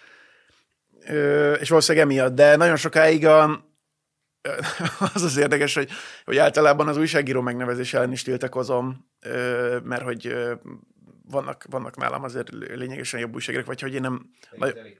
[1.05, 3.65] ö, és valószínűleg emiatt, de nagyon sokáig a,
[5.13, 5.89] az az érdekes, hogy,
[6.25, 9.11] hogy általában az újságíró megnevezés ellen is tiltakozom,
[9.83, 10.35] mert hogy
[11.29, 14.29] vannak, vannak nálam azért lényegesen jobb újságírók, vagy hogy én nem...
[14.51, 14.99] Nagy...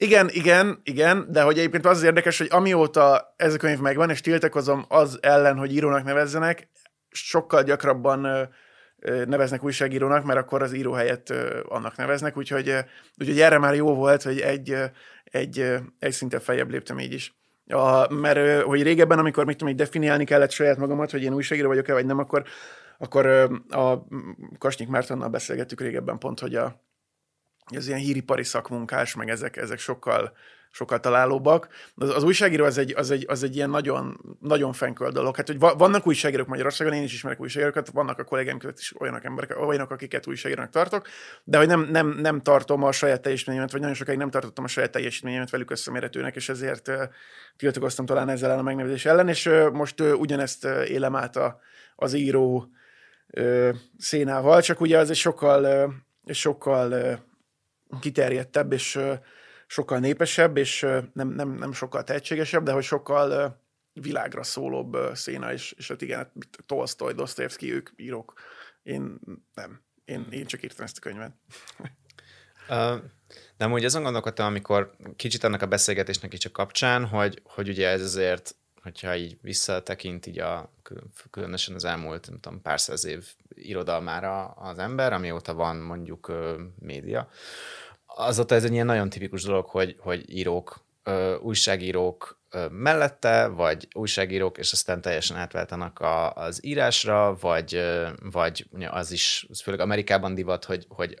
[0.00, 4.10] Igen, igen, igen, de hogy egyébként az az érdekes, hogy amióta ez a könyv megvan,
[4.10, 6.68] és tiltakozom az ellen, hogy írónak nevezzenek,
[7.10, 8.48] sokkal gyakrabban
[9.26, 11.32] neveznek újságírónak, mert akkor az író helyett
[11.68, 12.74] annak neveznek, úgyhogy,
[13.20, 14.76] úgyhogy erre már jó volt, hogy egy,
[15.24, 17.36] egy, egy szinten feljebb léptem így is.
[17.66, 21.92] A, mert hogy régebben, amikor mit tudom, definiálni kellett saját magamat, hogy én újságíró vagyok-e,
[21.92, 22.44] vagy nem, akkor,
[22.98, 23.26] akkor
[23.68, 24.06] a
[24.58, 26.87] Kasnyik Mártonnal beszélgettük régebben pont, hogy a,
[27.76, 30.32] az ilyen híripari szakmunkás, meg ezek, ezek sokkal,
[30.70, 31.68] sokkal találóbbak.
[31.94, 35.36] Az, az újságíró az egy, az, egy, az egy ilyen nagyon, nagyon fenköl dolog.
[35.36, 39.24] Hát, hogy vannak újságírók Magyarországon, én is ismerek újságírókat, vannak a kollégáim között is olyanok
[39.24, 41.06] emberek, olyanok, akiket újságírónak tartok,
[41.44, 44.68] de hogy nem, nem, nem tartom a saját teljesítményemet, vagy nagyon sokáig nem tartottam a
[44.68, 46.90] saját teljesítményemet velük összemérhetőnek, és ezért
[47.56, 51.60] tiltakoztam talán ezzel a megnevezés ellen, és most ugyanezt élem át a,
[51.96, 52.68] az író
[53.98, 55.92] szénával, csak ugye az egy sokkal,
[56.26, 57.18] sokkal
[58.00, 58.98] kiterjedtebb, és
[59.66, 60.80] sokkal népesebb, és
[61.12, 63.60] nem, nem, nem sokkal tehetségesebb, de hogy sokkal
[63.92, 66.32] világra szólóbb széna, és, és hát igen, hát
[66.66, 68.32] Tolstoy, Dostoyevsky, ők írók.
[68.82, 69.18] Én
[69.54, 69.80] nem.
[70.04, 71.32] Én, én csak írtam ezt a könyvet.
[73.56, 77.88] De amúgy azon gondolkodtam, amikor kicsit annak a beszélgetésnek is a kapcsán, hogy, hogy ugye
[77.88, 80.72] ez azért, hogyha így visszatekint így a,
[81.30, 83.26] különösen az elmúlt, nem tudom, pár száz év
[83.62, 86.32] irodalmára az ember, amióta van mondjuk
[86.78, 87.28] média,
[88.06, 90.84] azóta ez egy ilyen nagyon tipikus dolog, hogy, hogy írók,
[91.40, 92.40] újságírók
[92.70, 97.84] mellette, vagy újságírók, és aztán teljesen átváltanak a, az írásra, vagy,
[98.30, 101.18] vagy az is, az főleg Amerikában divat, hogy, hogy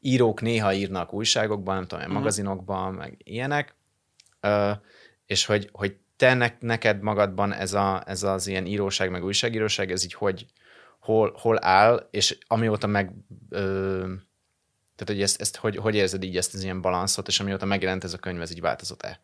[0.00, 2.18] írók néha írnak újságokban, nem tudom, uh-huh.
[2.18, 3.76] magazinokban, meg ilyenek,
[5.26, 9.90] és hogy, hogy te ne, neked magadban ez, a, ez az ilyen íróság, meg újságíróság,
[9.90, 10.46] ez így hogy,
[11.08, 13.12] hol, hol áll, és amióta meg
[13.50, 13.98] ö,
[14.96, 18.04] tehát, hogy ezt, ezt hogy, hogy érzed így ezt az ilyen balanszot, és amióta megjelent
[18.04, 19.20] ez a könyv, ez így változott-e?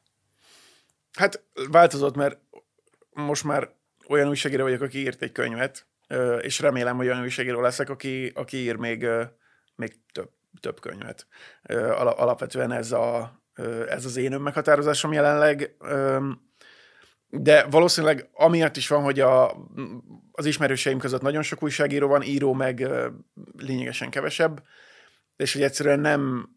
[1.13, 2.39] Hát változott, mert
[3.13, 3.71] most már
[4.09, 5.87] olyan újságíró vagyok, aki írt egy könyvet,
[6.41, 9.07] és remélem, hogy olyan újságíró leszek, aki, aki ír még,
[9.77, 10.31] még több
[10.61, 11.27] több könyvet.
[11.99, 13.41] Alapvetően ez, a,
[13.89, 15.77] ez az én önmeghatározásom jelenleg.
[17.37, 19.53] De valószínűleg amiatt is van, hogy a,
[20.33, 22.89] az ismerőseim között nagyon sok újságíró van, író meg
[23.59, 24.63] lényegesen kevesebb,
[25.37, 26.49] és hogy egyszerűen nem,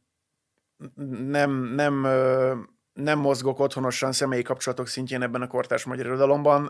[1.28, 2.08] nem, nem,
[2.94, 6.70] nem mozgok otthonosan személyi kapcsolatok szintjén ebben a kortárs magyar irodalomban,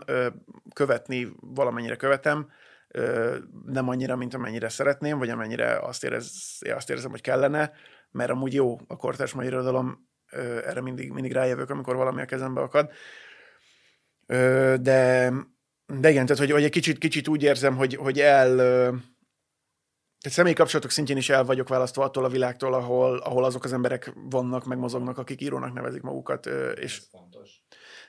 [0.74, 2.50] követni valamennyire követem,
[3.66, 7.72] nem annyira, mint amennyire szeretném, vagy amennyire azt, érez, azt érzem, hogy kellene,
[8.10, 10.08] mert amúgy jó a kortárs magyar irodalom,
[10.64, 12.90] erre mindig, mindig rájövök, amikor valami a kezembe akad.
[14.80, 15.32] De,
[15.86, 18.56] de igen, tehát hogy, hogy egy kicsit, kicsit úgy érzem, hogy, hogy el,
[20.20, 23.72] tehát személyi kapcsolatok szintjén is el vagyok választva attól a világtól, ahol, ahol azok az
[23.72, 26.46] emberek vannak, megmozognak, akik írónak nevezik magukat.
[26.74, 27.50] És Ez fontos.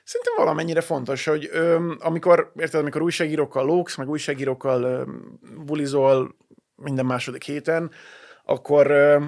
[0.04, 5.02] Szerintem valamennyire fontos, hogy ö, amikor, érted, amikor újságírókkal lóksz, meg újságírókkal ö,
[5.64, 6.36] bulizol
[6.74, 7.90] minden második héten,
[8.44, 9.24] akkor ö,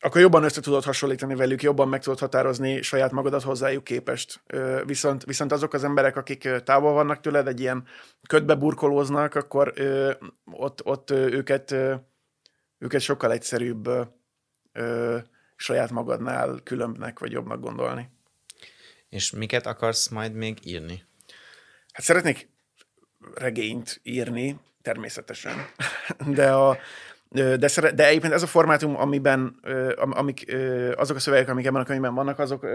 [0.00, 4.40] akkor jobban össze tudod hasonlítani velük, jobban meg tudod határozni saját magadat hozzájuk képest.
[4.84, 7.86] Viszont, viszont azok az emberek, akik távol vannak tőled, egy ilyen
[8.28, 9.72] ködbe burkolóznak, akkor
[10.44, 11.74] ott, ott őket,
[12.78, 13.88] őket sokkal egyszerűbb
[15.56, 18.10] saját magadnál különbnek vagy jobbnak gondolni.
[19.08, 21.04] És miket akarsz majd még írni?
[21.92, 22.48] Hát szeretnék
[23.34, 25.66] regényt írni, természetesen.
[26.26, 26.78] De, a,
[27.30, 29.60] de, szere, de egyébként ez a formátum, amiben
[29.96, 30.56] amik,
[30.96, 32.66] azok a szövegek, amik ebben a könyvben vannak, azok,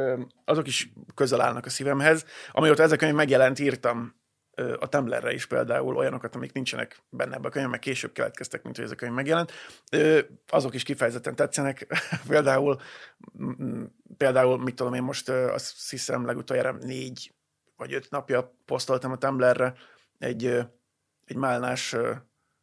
[0.46, 2.26] azok is közel állnak a szívemhez.
[2.52, 4.22] Amióta ez a könyv megjelent, írtam
[4.80, 8.86] a Tumblr-re is például olyanokat, amik nincsenek benne ebben a könyvben, később keletkeztek, mint hogy
[8.86, 9.52] ez a könyv megjelent.
[10.50, 11.88] Azok is kifejezetten tetszenek.
[12.28, 12.80] például,
[14.18, 17.34] például, mit tudom én most, azt hiszem legutoljára négy
[17.76, 19.74] vagy öt napja posztoltam a Tumblr-re
[20.20, 20.46] egy,
[21.26, 21.96] egy málnás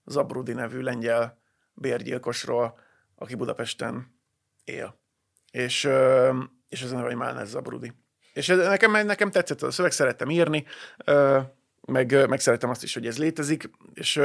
[0.04, 1.39] Zabrudi nevű lengyel
[1.80, 2.78] bérgyilkosról,
[3.16, 4.20] aki Budapesten
[4.64, 5.00] él.
[5.50, 5.88] És,
[6.68, 7.92] és ez a neve, hogy Málnás Zabrudi.
[8.32, 10.64] És nekem, nekem tetszett a szöveg, szerettem írni,
[11.80, 14.20] meg, meg szeretem azt is, hogy ez létezik, és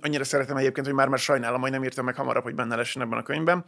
[0.00, 3.18] annyira szeretem egyébként, hogy már-már sajnálom, hogy nem írtam meg hamarabb, hogy benne lessen ebben
[3.18, 3.64] a könyvben.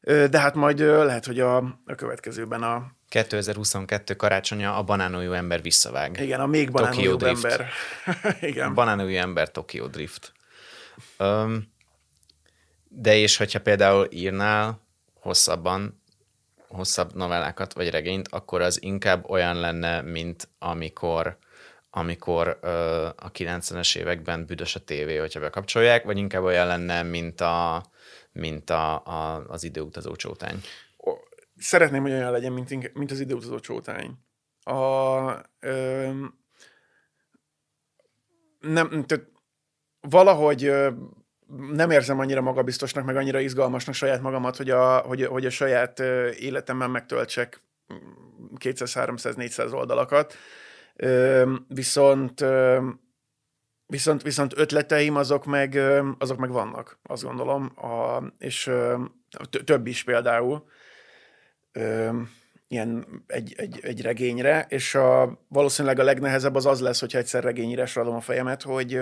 [0.00, 1.56] De hát majd lehet, hogy a,
[1.86, 2.86] a következőben a...
[3.08, 6.20] 2022 karácsonya a banánújú ember visszavág.
[6.20, 7.68] Igen, a még banánújú ember.
[8.40, 8.74] Igen.
[8.74, 10.32] Banánújú ember Tokyo Drift.
[11.18, 11.73] Um,
[12.96, 14.80] de és hogyha például írnál
[15.20, 16.02] hosszabban,
[16.68, 21.38] hosszabb novellákat vagy regényt, akkor az inkább olyan lenne, mint amikor
[21.96, 27.40] amikor ö, a 90-es években büdös a tévé, hogyha bekapcsolják, vagy inkább olyan lenne, mint,
[27.40, 27.84] a,
[28.32, 30.60] mint a, a, az időutazó csótány?
[31.56, 34.18] Szeretném, hogy olyan legyen, mint, mint az időutazó csótány.
[34.60, 36.10] A, ö,
[38.60, 39.28] nem, tehát
[40.00, 40.90] valahogy ö,
[41.72, 46.00] nem érzem annyira magabiztosnak, meg annyira izgalmasnak saját magamat, hogy a, hogy, hogy a saját
[46.38, 47.62] életemben megtöltsek
[48.56, 50.34] 200, 300, 400 oldalakat.
[51.68, 52.44] Viszont,
[53.86, 55.80] viszont, viszont ötleteim azok meg,
[56.18, 58.70] azok meg vannak, azt gondolom, a, és
[59.64, 60.64] több is például
[62.68, 67.42] ilyen egy, egy, egy regényre, és a, valószínűleg a legnehezebb az az lesz, hogyha egyszer
[67.42, 69.00] regényírásra adom a fejemet, hogy,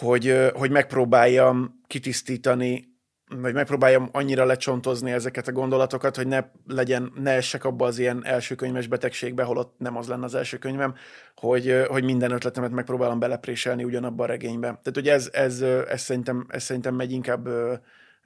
[0.00, 2.88] hogy, hogy megpróbáljam kitisztítani
[3.36, 8.24] vagy megpróbáljam annyira lecsontozni ezeket a gondolatokat, hogy ne legyen, ne essek abba az ilyen
[8.24, 10.94] első könyves betegségbe, holott nem az lenne az első könyvem,
[11.36, 14.66] hogy, hogy minden ötletemet megpróbálom belepréselni ugyanabba a regénybe.
[14.66, 17.48] Tehát, hogy ez, ez, ez, szerintem, ez szerintem megy inkább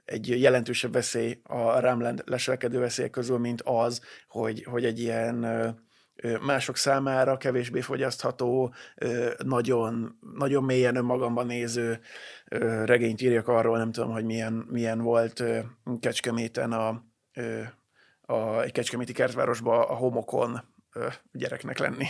[0.05, 5.45] egy jelentősebb veszély a rám leselkedő veszélyek közül, mint az, hogy, hogy egy ilyen
[6.41, 8.73] mások számára kevésbé fogyasztható,
[9.37, 11.99] nagyon, nagyon mélyen önmagamban néző
[12.85, 15.43] regényt írjak arról, nem tudom, hogy milyen, milyen volt
[15.99, 17.03] Kecskeméten a,
[18.21, 20.61] a, egy kecskeméti kertvárosba a homokon
[21.31, 22.05] gyereknek lenni.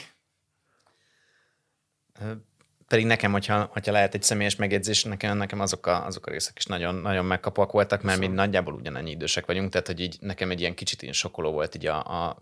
[2.88, 6.58] Pedig nekem, hogyha, hogyha lehet egy személyes megjegyzés, nekem, nekem azok, a, azok a részek
[6.58, 10.52] is nagyon, nagyon megkapok voltak, mert mi nagyjából ugyanannyi idősek vagyunk, tehát hogy így nekem
[10.52, 12.38] egy ilyen kicsit ilyen sokoló volt így a, a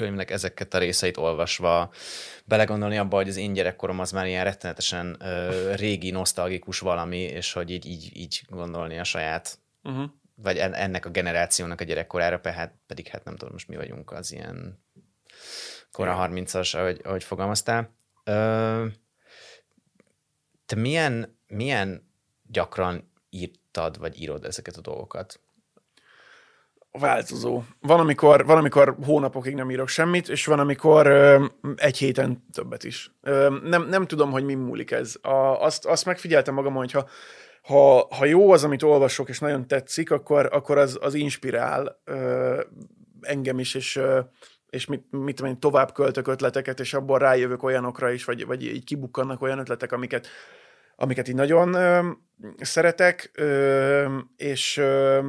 [0.00, 1.92] könyvnek ezeket a részeit olvasva
[2.44, 7.52] belegondolni abba, hogy az én gyerekkorom az már ilyen rettenetesen ö, régi, nosztalgikus valami, és
[7.52, 10.10] hogy így, így, így gondolni a saját, uh-huh.
[10.34, 14.32] vagy ennek a generációnak a gyerekkorára, hát, pedig hát nem tudom, most mi vagyunk az
[14.32, 14.84] ilyen
[15.92, 17.94] kora 30-as, ahogy, ahogy fogalmaztál.
[18.24, 18.86] Ö,
[20.66, 22.10] te milyen, milyen
[22.42, 25.40] gyakran írtad, vagy írod ezeket a dolgokat?
[26.92, 27.62] Változó.
[27.80, 31.44] Van amikor, van, amikor hónapokig nem írok semmit, és van, amikor ö,
[31.76, 33.12] egy héten többet is.
[33.22, 35.14] Ö, nem, nem tudom, hogy mi múlik ez.
[35.22, 37.08] A, azt, azt megfigyeltem magam, hogy ha,
[37.62, 42.60] ha, ha jó az, amit olvasok, és nagyon tetszik, akkor, akkor az, az inspirál ö,
[43.20, 44.20] engem is, és, ö,
[44.70, 48.64] és mit, mit tudom én, tovább költök ötleteket, és abból rájövök olyanokra is, vagy, vagy
[48.64, 50.26] így kibukkannak olyan ötletek, amiket,
[50.96, 52.10] amiket így nagyon ö,
[52.60, 55.20] szeretek, ö, és ö,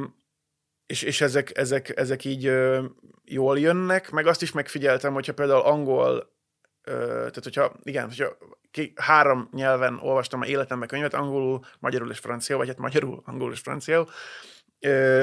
[0.92, 2.84] és, és ezek, ezek, ezek így ö,
[3.24, 6.32] jól jönnek, meg azt is megfigyeltem, hogyha például angol,
[6.82, 8.36] ö, tehát hogyha, igen, hogyha
[8.70, 13.52] ki, három nyelven olvastam a életemben könyvet, angolul, magyarul és franciául, vagy hát magyarul, angolul
[13.52, 14.08] és franciául,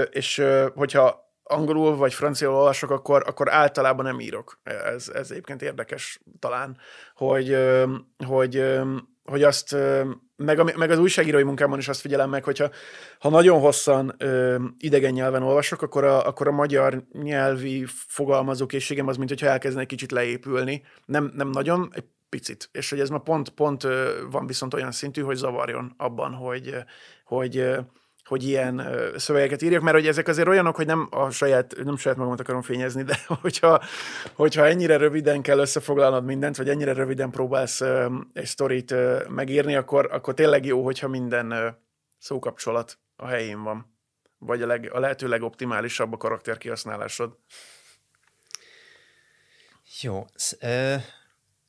[0.10, 4.60] és ö, hogyha angolul vagy franciául olvasok, akkor, akkor általában nem írok.
[4.64, 6.78] Ez, ez egyébként érdekes talán,
[7.16, 7.58] hogy,
[8.26, 8.56] hogy,
[9.30, 9.76] hogy azt
[10.36, 12.70] meg, meg az újságírói munkámon is azt figyelem meg, hogyha
[13.20, 19.18] ha nagyon hosszan ö, idegen nyelven olvasok, akkor a, akkor a magyar nyelvi fogalmazókészségem az,
[19.18, 20.84] mint hogyha elkezdene egy kicsit leépülni.
[21.06, 22.70] Nem, nem nagyon, egy picit.
[22.72, 23.88] És hogy ez ma pont, pont
[24.32, 26.76] van viszont olyan szintű, hogy zavarjon abban, hogy,
[27.26, 27.76] hogy
[28.30, 32.18] hogy ilyen szövegeket írjak, mert hogy ezek azért olyanok, hogy nem a saját, nem saját
[32.18, 33.84] magamat akarom fényezni, de hogyha,
[34.34, 37.82] hogyha ennyire röviden kell összefoglalnod mindent, vagy ennyire röviden próbálsz
[38.34, 38.96] egy sztorit
[39.30, 41.78] megírni, akkor, akkor tényleg jó, hogyha minden
[42.20, 43.98] szókapcsolat a helyén van.
[44.38, 47.38] Vagy a, leg, a lehető legoptimálisabb a karakter kihasználásod.
[50.02, 50.26] Jó.
[50.60, 50.96] Ö,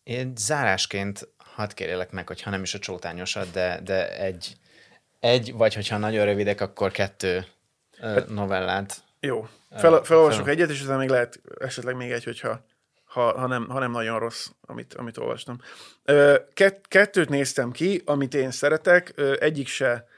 [0.03, 4.57] én zárásként hadd kérjelek meg, hogyha nem is a csótányosat, de, de egy,
[5.21, 7.47] egy, vagy hogyha nagyon rövidek, akkor kettő
[8.01, 9.03] hát, novellát.
[9.21, 9.49] Jó.
[9.71, 10.53] Fel, felolvasok fel...
[10.53, 12.65] egyet, és utána még lehet esetleg még egy, hogyha
[13.05, 15.59] ha, ha, nem, ha nem nagyon rossz, amit, amit olvastam.
[16.55, 20.09] Kett, kettőt néztem ki, amit én szeretek, egyik se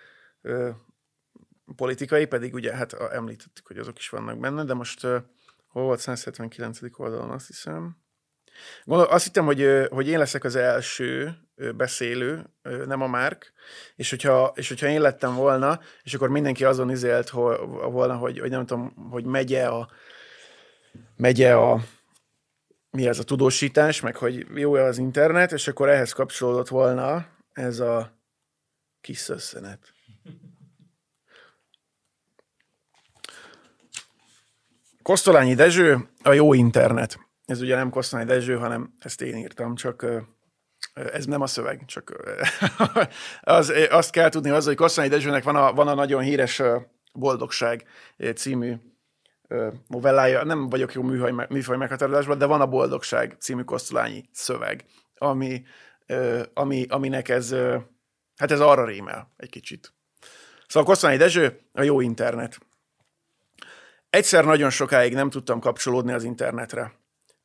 [1.77, 5.01] politikai, pedig ugye hát említettük, hogy azok is vannak benne, de most
[5.67, 6.79] hol volt 179.
[6.97, 7.97] oldalon, azt hiszem.
[8.85, 11.37] Gondol, azt hittem, hogy, hogy én leszek az első
[11.77, 12.47] beszélő,
[12.87, 13.53] nem a Márk,
[13.97, 18.51] és hogyha, és hogyha én lettem volna, és akkor mindenki azon izélt volna, hogy, hogy
[18.51, 19.91] nem tudom, hogy megye a,
[21.17, 21.81] megye a
[22.91, 27.81] mi ez a tudósítás, meg hogy jó az internet, és akkor ehhez kapcsolódott volna ez
[27.81, 28.13] a
[29.01, 29.93] kis szösszenet.
[35.03, 37.19] Kosztolányi Dezső, a jó internet.
[37.45, 40.07] Ez ugye nem Kosztolányi Dezső, hanem ezt én írtam, csak
[40.93, 42.13] ez nem a szöveg, csak
[43.41, 46.63] az, azt kell tudni az, hogy Kosszányi Dezsőnek van a, van a nagyon híres
[47.13, 47.85] Boldogság
[48.35, 48.75] című
[49.87, 54.85] novellája, nem vagyok jó műfaj, műfaj meghatározásban, de van a Boldogság című Kosztolányi szöveg,
[55.19, 55.63] ami,
[56.55, 57.55] ami, aminek ez,
[58.37, 59.95] hát ez arra rémel egy kicsit.
[60.67, 62.59] Szóval Kosszányi Dezső, a jó internet.
[64.11, 66.93] Egyszer nagyon sokáig nem tudtam kapcsolódni az internetre.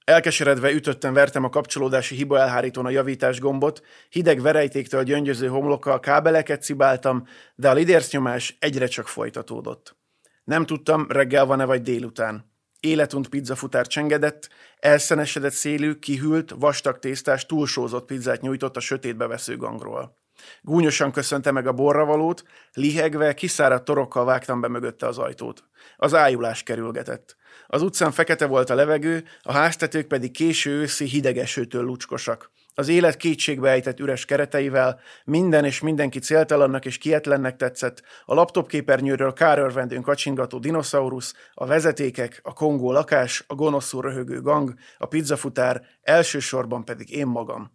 [0.07, 6.63] Elkeseredve ütöttem, vertem a kapcsolódási hiba elhárítón a javítás gombot, hideg verejtéktől gyöngyöző homlokkal kábeleket
[6.63, 9.97] cibáltam, de a lidércnyomás egyre csak folytatódott.
[10.43, 12.51] Nem tudtam, reggel van-e vagy délután.
[12.79, 14.49] Életunt pizzafutár csengedett,
[14.79, 20.17] elszenesedett szélű, kihűlt, vastag tésztás, túlsózott pizzát nyújtott a sötétbe vesző gangról.
[20.61, 22.43] Gúnyosan köszönte meg a borravalót,
[22.73, 25.63] lihegve, kiszáradt torokkal vágtam be mögötte az ajtót.
[25.97, 27.36] Az ájulás kerülgetett.
[27.67, 32.51] Az utcán fekete volt a levegő, a háztetők pedig késő őszi hidegesőtől lucskosak.
[32.73, 39.33] Az élet kétségbe ejtett üres kereteivel, minden és mindenki céltalannak és kietlennek tetszett, a laptopképernyőről
[39.33, 46.85] kárörvendőn kacsingató dinoszaurusz, a vezetékek, a kongó lakás, a gonoszul röhögő gang, a pizzafutár, elsősorban
[46.85, 47.71] pedig én magam.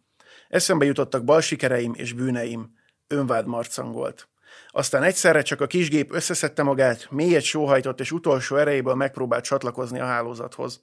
[0.49, 2.70] Eszembe jutottak bal sikereim és bűneim.
[3.07, 4.32] Önvád marcangolt.
[4.75, 10.05] Aztán egyszerre csak a kisgép összeszedte magát, mélyet sóhajtott és utolsó erejéből megpróbált csatlakozni a
[10.05, 10.83] hálózathoz.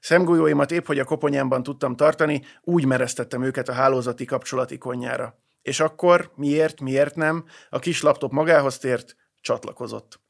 [0.00, 5.38] Szemgolyóimat épp, hogy a koponyámban tudtam tartani, úgy mereztettem őket a hálózati kapcsolat ikonjára.
[5.62, 10.20] És akkor, miért, miért nem, a kis laptop magához tért, csatlakozott.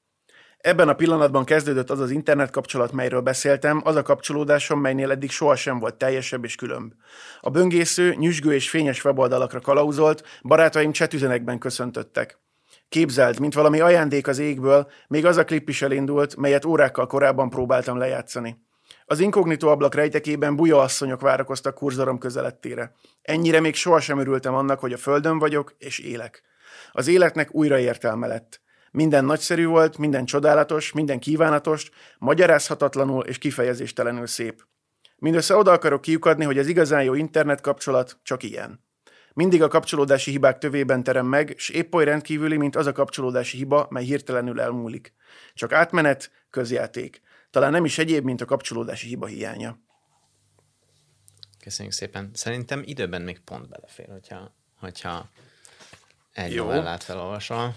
[0.59, 5.31] Ebben a pillanatban kezdődött az az internet kapcsolat, melyről beszéltem, az a kapcsolódásom, melynél eddig
[5.31, 6.93] sohasem volt teljesebb és különb.
[7.41, 12.43] A böngésző, nyüzsgő és fényes weboldalakra kalauzolt, barátaim csetüzenekben köszöntöttek.
[12.89, 17.51] Képzeld, mint valami ajándék az égből, még az a klip is elindult, melyet órákkal korábban
[17.51, 18.63] próbáltam lejátszani.
[19.07, 22.95] Az inkognitó ablak rejtekében buja asszonyok várakoztak kurzorom közelettére.
[23.23, 26.43] Ennyire még sohasem örültem annak, hogy a földön vagyok és élek.
[26.93, 28.61] Az életnek újra értelme lett.
[28.91, 34.63] Minden nagyszerű volt, minden csodálatos, minden kívánatos, magyarázhatatlanul és kifejezéstelenül szép.
[35.17, 38.84] Mindössze oda akarok kiukadni, hogy az igazán jó internet kapcsolat csak ilyen.
[39.35, 43.57] Mindig a kapcsolódási hibák tövében terem meg, és épp oly rendkívüli, mint az a kapcsolódási
[43.57, 45.15] hiba, mely hirtelenül elmúlik.
[45.55, 47.23] Csak átmenet, közjáték.
[47.51, 49.79] Talán nem is egyéb, mint a kapcsolódási hiba hiánya.
[51.61, 52.31] Köszönjük szépen.
[52.35, 55.29] Szerintem időben még pont belefér, hogyha, hogyha
[56.33, 56.65] egy Jó.
[56.65, 57.77] novellát felolvasol.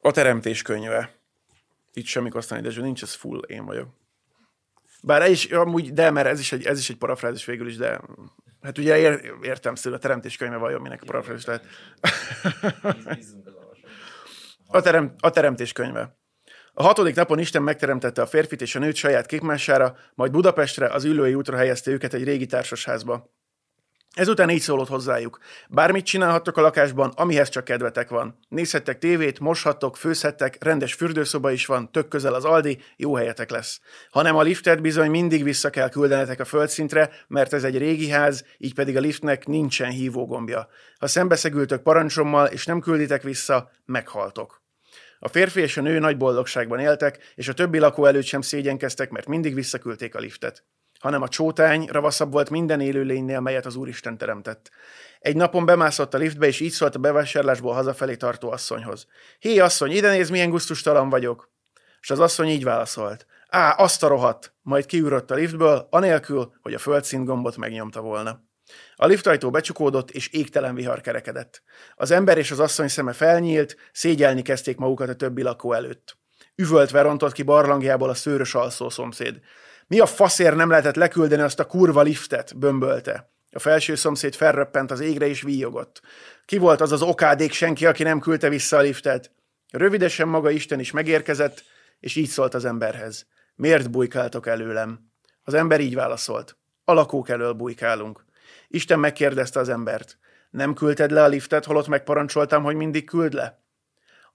[0.00, 1.14] A teremtés könyve.
[1.92, 3.99] Itt semmi Kosztányi Dezső nincs, ez full én vagyok.
[5.02, 7.76] Bár ez is, amúgy, de, mert ez is egy, ez is egy parafrázis végül is,
[7.76, 8.00] de
[8.62, 11.64] hát ugye ér, értem szül, a teremtés könyve vajon minek a parafrázis lehet.
[14.66, 16.18] A, terem, a teremtés könyve.
[16.72, 21.04] A hatodik napon Isten megteremtette a férfit és a nőt saját képmására, majd Budapestre az
[21.04, 23.39] ülői útra helyezte őket egy régi társasházba.
[24.14, 25.38] Ezután így szólott hozzájuk.
[25.68, 28.38] Bármit csinálhattok a lakásban, amihez csak kedvetek van.
[28.48, 33.80] Nézhettek tévét, moshattok, főzhettek, rendes fürdőszoba is van, tök közel az Aldi, jó helyetek lesz.
[34.10, 38.44] Hanem a liftet bizony mindig vissza kell küldenetek a földszintre, mert ez egy régi ház,
[38.58, 40.68] így pedig a liftnek nincsen hívógombja.
[40.98, 44.62] Ha szembeszegültök parancsommal, és nem külditek vissza, meghaltok.
[45.18, 49.10] A férfi és a nő nagy boldogságban éltek, és a többi lakó előtt sem szégyenkeztek,
[49.10, 50.64] mert mindig visszaküldték a liftet
[51.00, 54.70] hanem a csótány ravaszabb volt minden élőlénynél, melyet az Úristen teremtett.
[55.20, 59.06] Egy napon bemászott a liftbe, és így szólt a bevásárlásból hazafelé tartó asszonyhoz.
[59.38, 61.50] Hé, asszony, ide néz, milyen gusztustalan vagyok.
[62.00, 63.26] És az asszony így válaszolt.
[63.48, 64.54] Á, azt a rohadt!
[64.62, 68.42] Majd kiürött a liftből, anélkül, hogy a földszint gombot megnyomta volna.
[68.96, 71.62] A liftajtó becsukódott, és égtelen vihar kerekedett.
[71.94, 76.18] Az ember és az asszony szeme felnyílt, szégyelni kezdték magukat a többi lakó előtt.
[76.54, 79.40] Üvöltve rontott ki barlangjából a szőrös alszó szomszéd.
[79.90, 83.30] Mi a faszér nem lehetett leküldeni azt a kurva liftet, bömbölte.
[83.52, 86.00] A felső szomszéd felröppent az égre és víjogott.
[86.44, 89.30] Ki volt az az okádék senki, aki nem küldte vissza a liftet?
[89.70, 91.64] Rövidesen maga Isten is megérkezett,
[92.00, 93.26] és így szólt az emberhez.
[93.54, 95.10] Miért bujkáltok előlem?
[95.42, 96.56] Az ember így válaszolt.
[96.84, 98.24] A lakók elől bujkálunk.
[98.68, 100.18] Isten megkérdezte az embert.
[100.50, 103.62] Nem küldted le a liftet, holott megparancsoltam, hogy mindig küld le?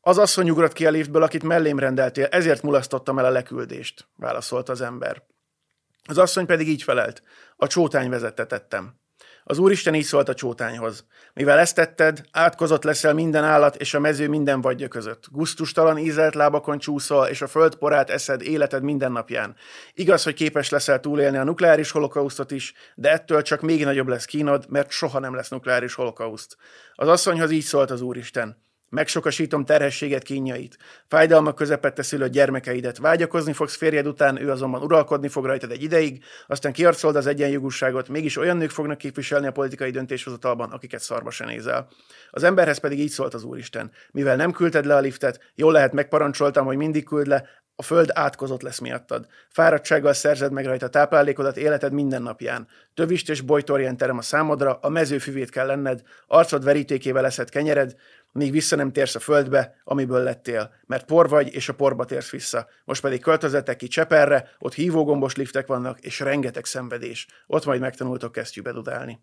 [0.02, 4.70] Az asszony ugrott ki a liftből, akit mellém rendeltél, ezért mulasztottam el a leküldést, válaszolt
[4.70, 5.24] az ember.
[6.08, 7.24] Az asszony pedig így felelt.
[7.56, 9.04] A csótány vezetetettem.
[9.48, 11.06] Az Úristen így szólt a csótányhoz.
[11.34, 15.24] Mivel ezt tetted, átkozott leszel minden állat és a mező minden vagyja között.
[15.32, 19.56] Gusztustalan ízelt lábakon csúszol, és a föld porát eszed életed minden napján.
[19.94, 24.26] Igaz, hogy képes leszel túlélni a nukleáris holokausztot is, de ettől csak még nagyobb lesz
[24.26, 26.58] kínod, mert soha nem lesz nukleáris holokauszt.
[26.94, 28.64] Az asszonyhoz így szólt az Úristen.
[28.90, 30.78] Megsokasítom terhességet kínjait.
[31.08, 32.98] Fájdalmak közepette szülött gyermekeidet.
[32.98, 38.10] Vágyakozni fogsz férjed után, ő azonban uralkodni fog rajtad egy ideig, aztán kiarcolod az egyenjogúságot,
[38.10, 41.88] mégis olyan nők fognak képviselni a politikai döntéshozatalban, akiket szarba se nézel.
[42.32, 43.92] Az emberhez pedig így szólt az Úristen.
[44.12, 48.10] Mivel nem küldted le a liftet, jól lehet megparancsoltam, hogy mindig küld le, a föld
[48.14, 49.28] átkozott lesz miattad.
[49.50, 52.68] Fáradtsággal szerzed meg rajta táplálékodat életed minden napján.
[52.94, 57.96] Tövist és bojtorján terem a számodra, a mezőfüvét kell lenned, arcod verítékével leszed kenyered,
[58.36, 62.30] míg vissza nem térsz a földbe, amiből lettél, mert por vagy, és a porba térsz
[62.30, 62.68] vissza.
[62.86, 67.28] Most pedig költözetek ki Cseperre, ott hívógombos liftek vannak, és rengeteg szenvedés.
[67.48, 69.20] Ott majd megtanultok kesztyűbe dudálni.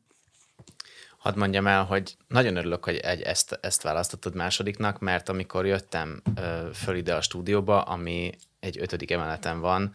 [1.18, 6.22] Hadd mondjam el, hogy nagyon örülök, hogy egy, ezt, ezt választottad másodiknak, mert amikor jöttem
[6.34, 9.94] ö, föl ide a stúdióba, ami egy ötödik emeleten van,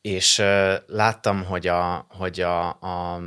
[0.00, 3.20] és ö, láttam, hogy a, hogy a, a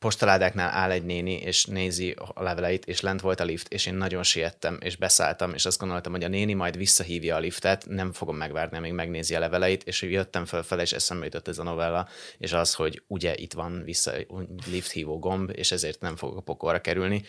[0.00, 3.94] postaládáknál áll egy néni, és nézi a leveleit, és lent volt a lift, és én
[3.94, 8.12] nagyon siettem, és beszálltam, és azt gondoltam, hogy a néni majd visszahívja a liftet, nem
[8.12, 12.08] fogom megvárni, amíg megnézi a leveleit, és jöttem fölfele, és eszembe jutott ez a novella,
[12.38, 14.12] és az, hogy ugye itt van vissza
[14.70, 17.22] lift hívó gomb, és ezért nem fogok a pokolra kerülni.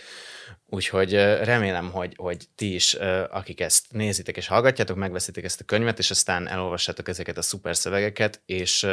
[0.66, 1.14] Úgyhogy
[1.44, 2.94] remélem, hogy, hogy ti is,
[3.30, 7.76] akik ezt nézitek és hallgatjátok, megveszitek ezt a könyvet, és aztán elolvassátok ezeket a szuper
[7.76, 8.88] szövegeket, és,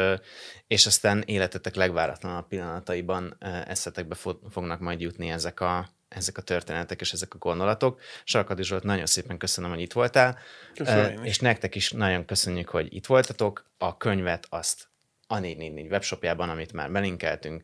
[0.67, 3.37] és aztán életetek legváratlanabb pillanataiban
[3.69, 4.15] eszetekbe
[4.49, 8.01] fognak majd jutni ezek a, ezek a történetek és ezek a gondolatok.
[8.23, 10.37] Sarkadi Zsolt, nagyon szépen köszönöm, hogy itt voltál.
[10.73, 13.65] Köszönöm és nektek is nagyon köszönjük, hogy itt voltatok.
[13.77, 14.87] A könyvet azt
[15.27, 17.63] a 444 webshopjában, amit már belinkeltünk,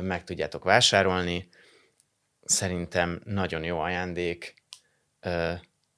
[0.00, 1.48] meg tudjátok vásárolni.
[2.44, 4.54] Szerintem nagyon jó ajándék.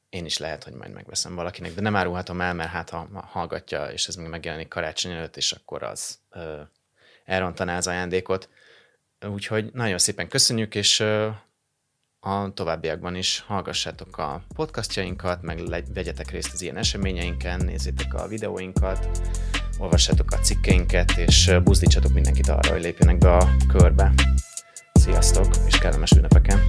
[0.09, 3.87] Én is lehet, hogy majd megveszem valakinek, de nem árulhatom el, mert hát ha hallgatja,
[3.87, 6.19] és ez még megjelenik karácsony előtt, és akkor az
[7.25, 8.49] elrontaná az ajándékot.
[9.27, 11.01] Úgyhogy nagyon szépen köszönjük, és
[12.21, 15.61] a továbbiakban is hallgassátok a podcastjainkat, meg
[15.95, 19.21] vegyetek részt az ilyen eseményeinken, nézzétek a videóinkat,
[19.79, 24.13] olvassátok a cikkeinket, és buzdítsatok mindenkit arra, hogy lépjenek be a körbe.
[24.93, 26.61] Sziasztok, és kellemes ünnepeken!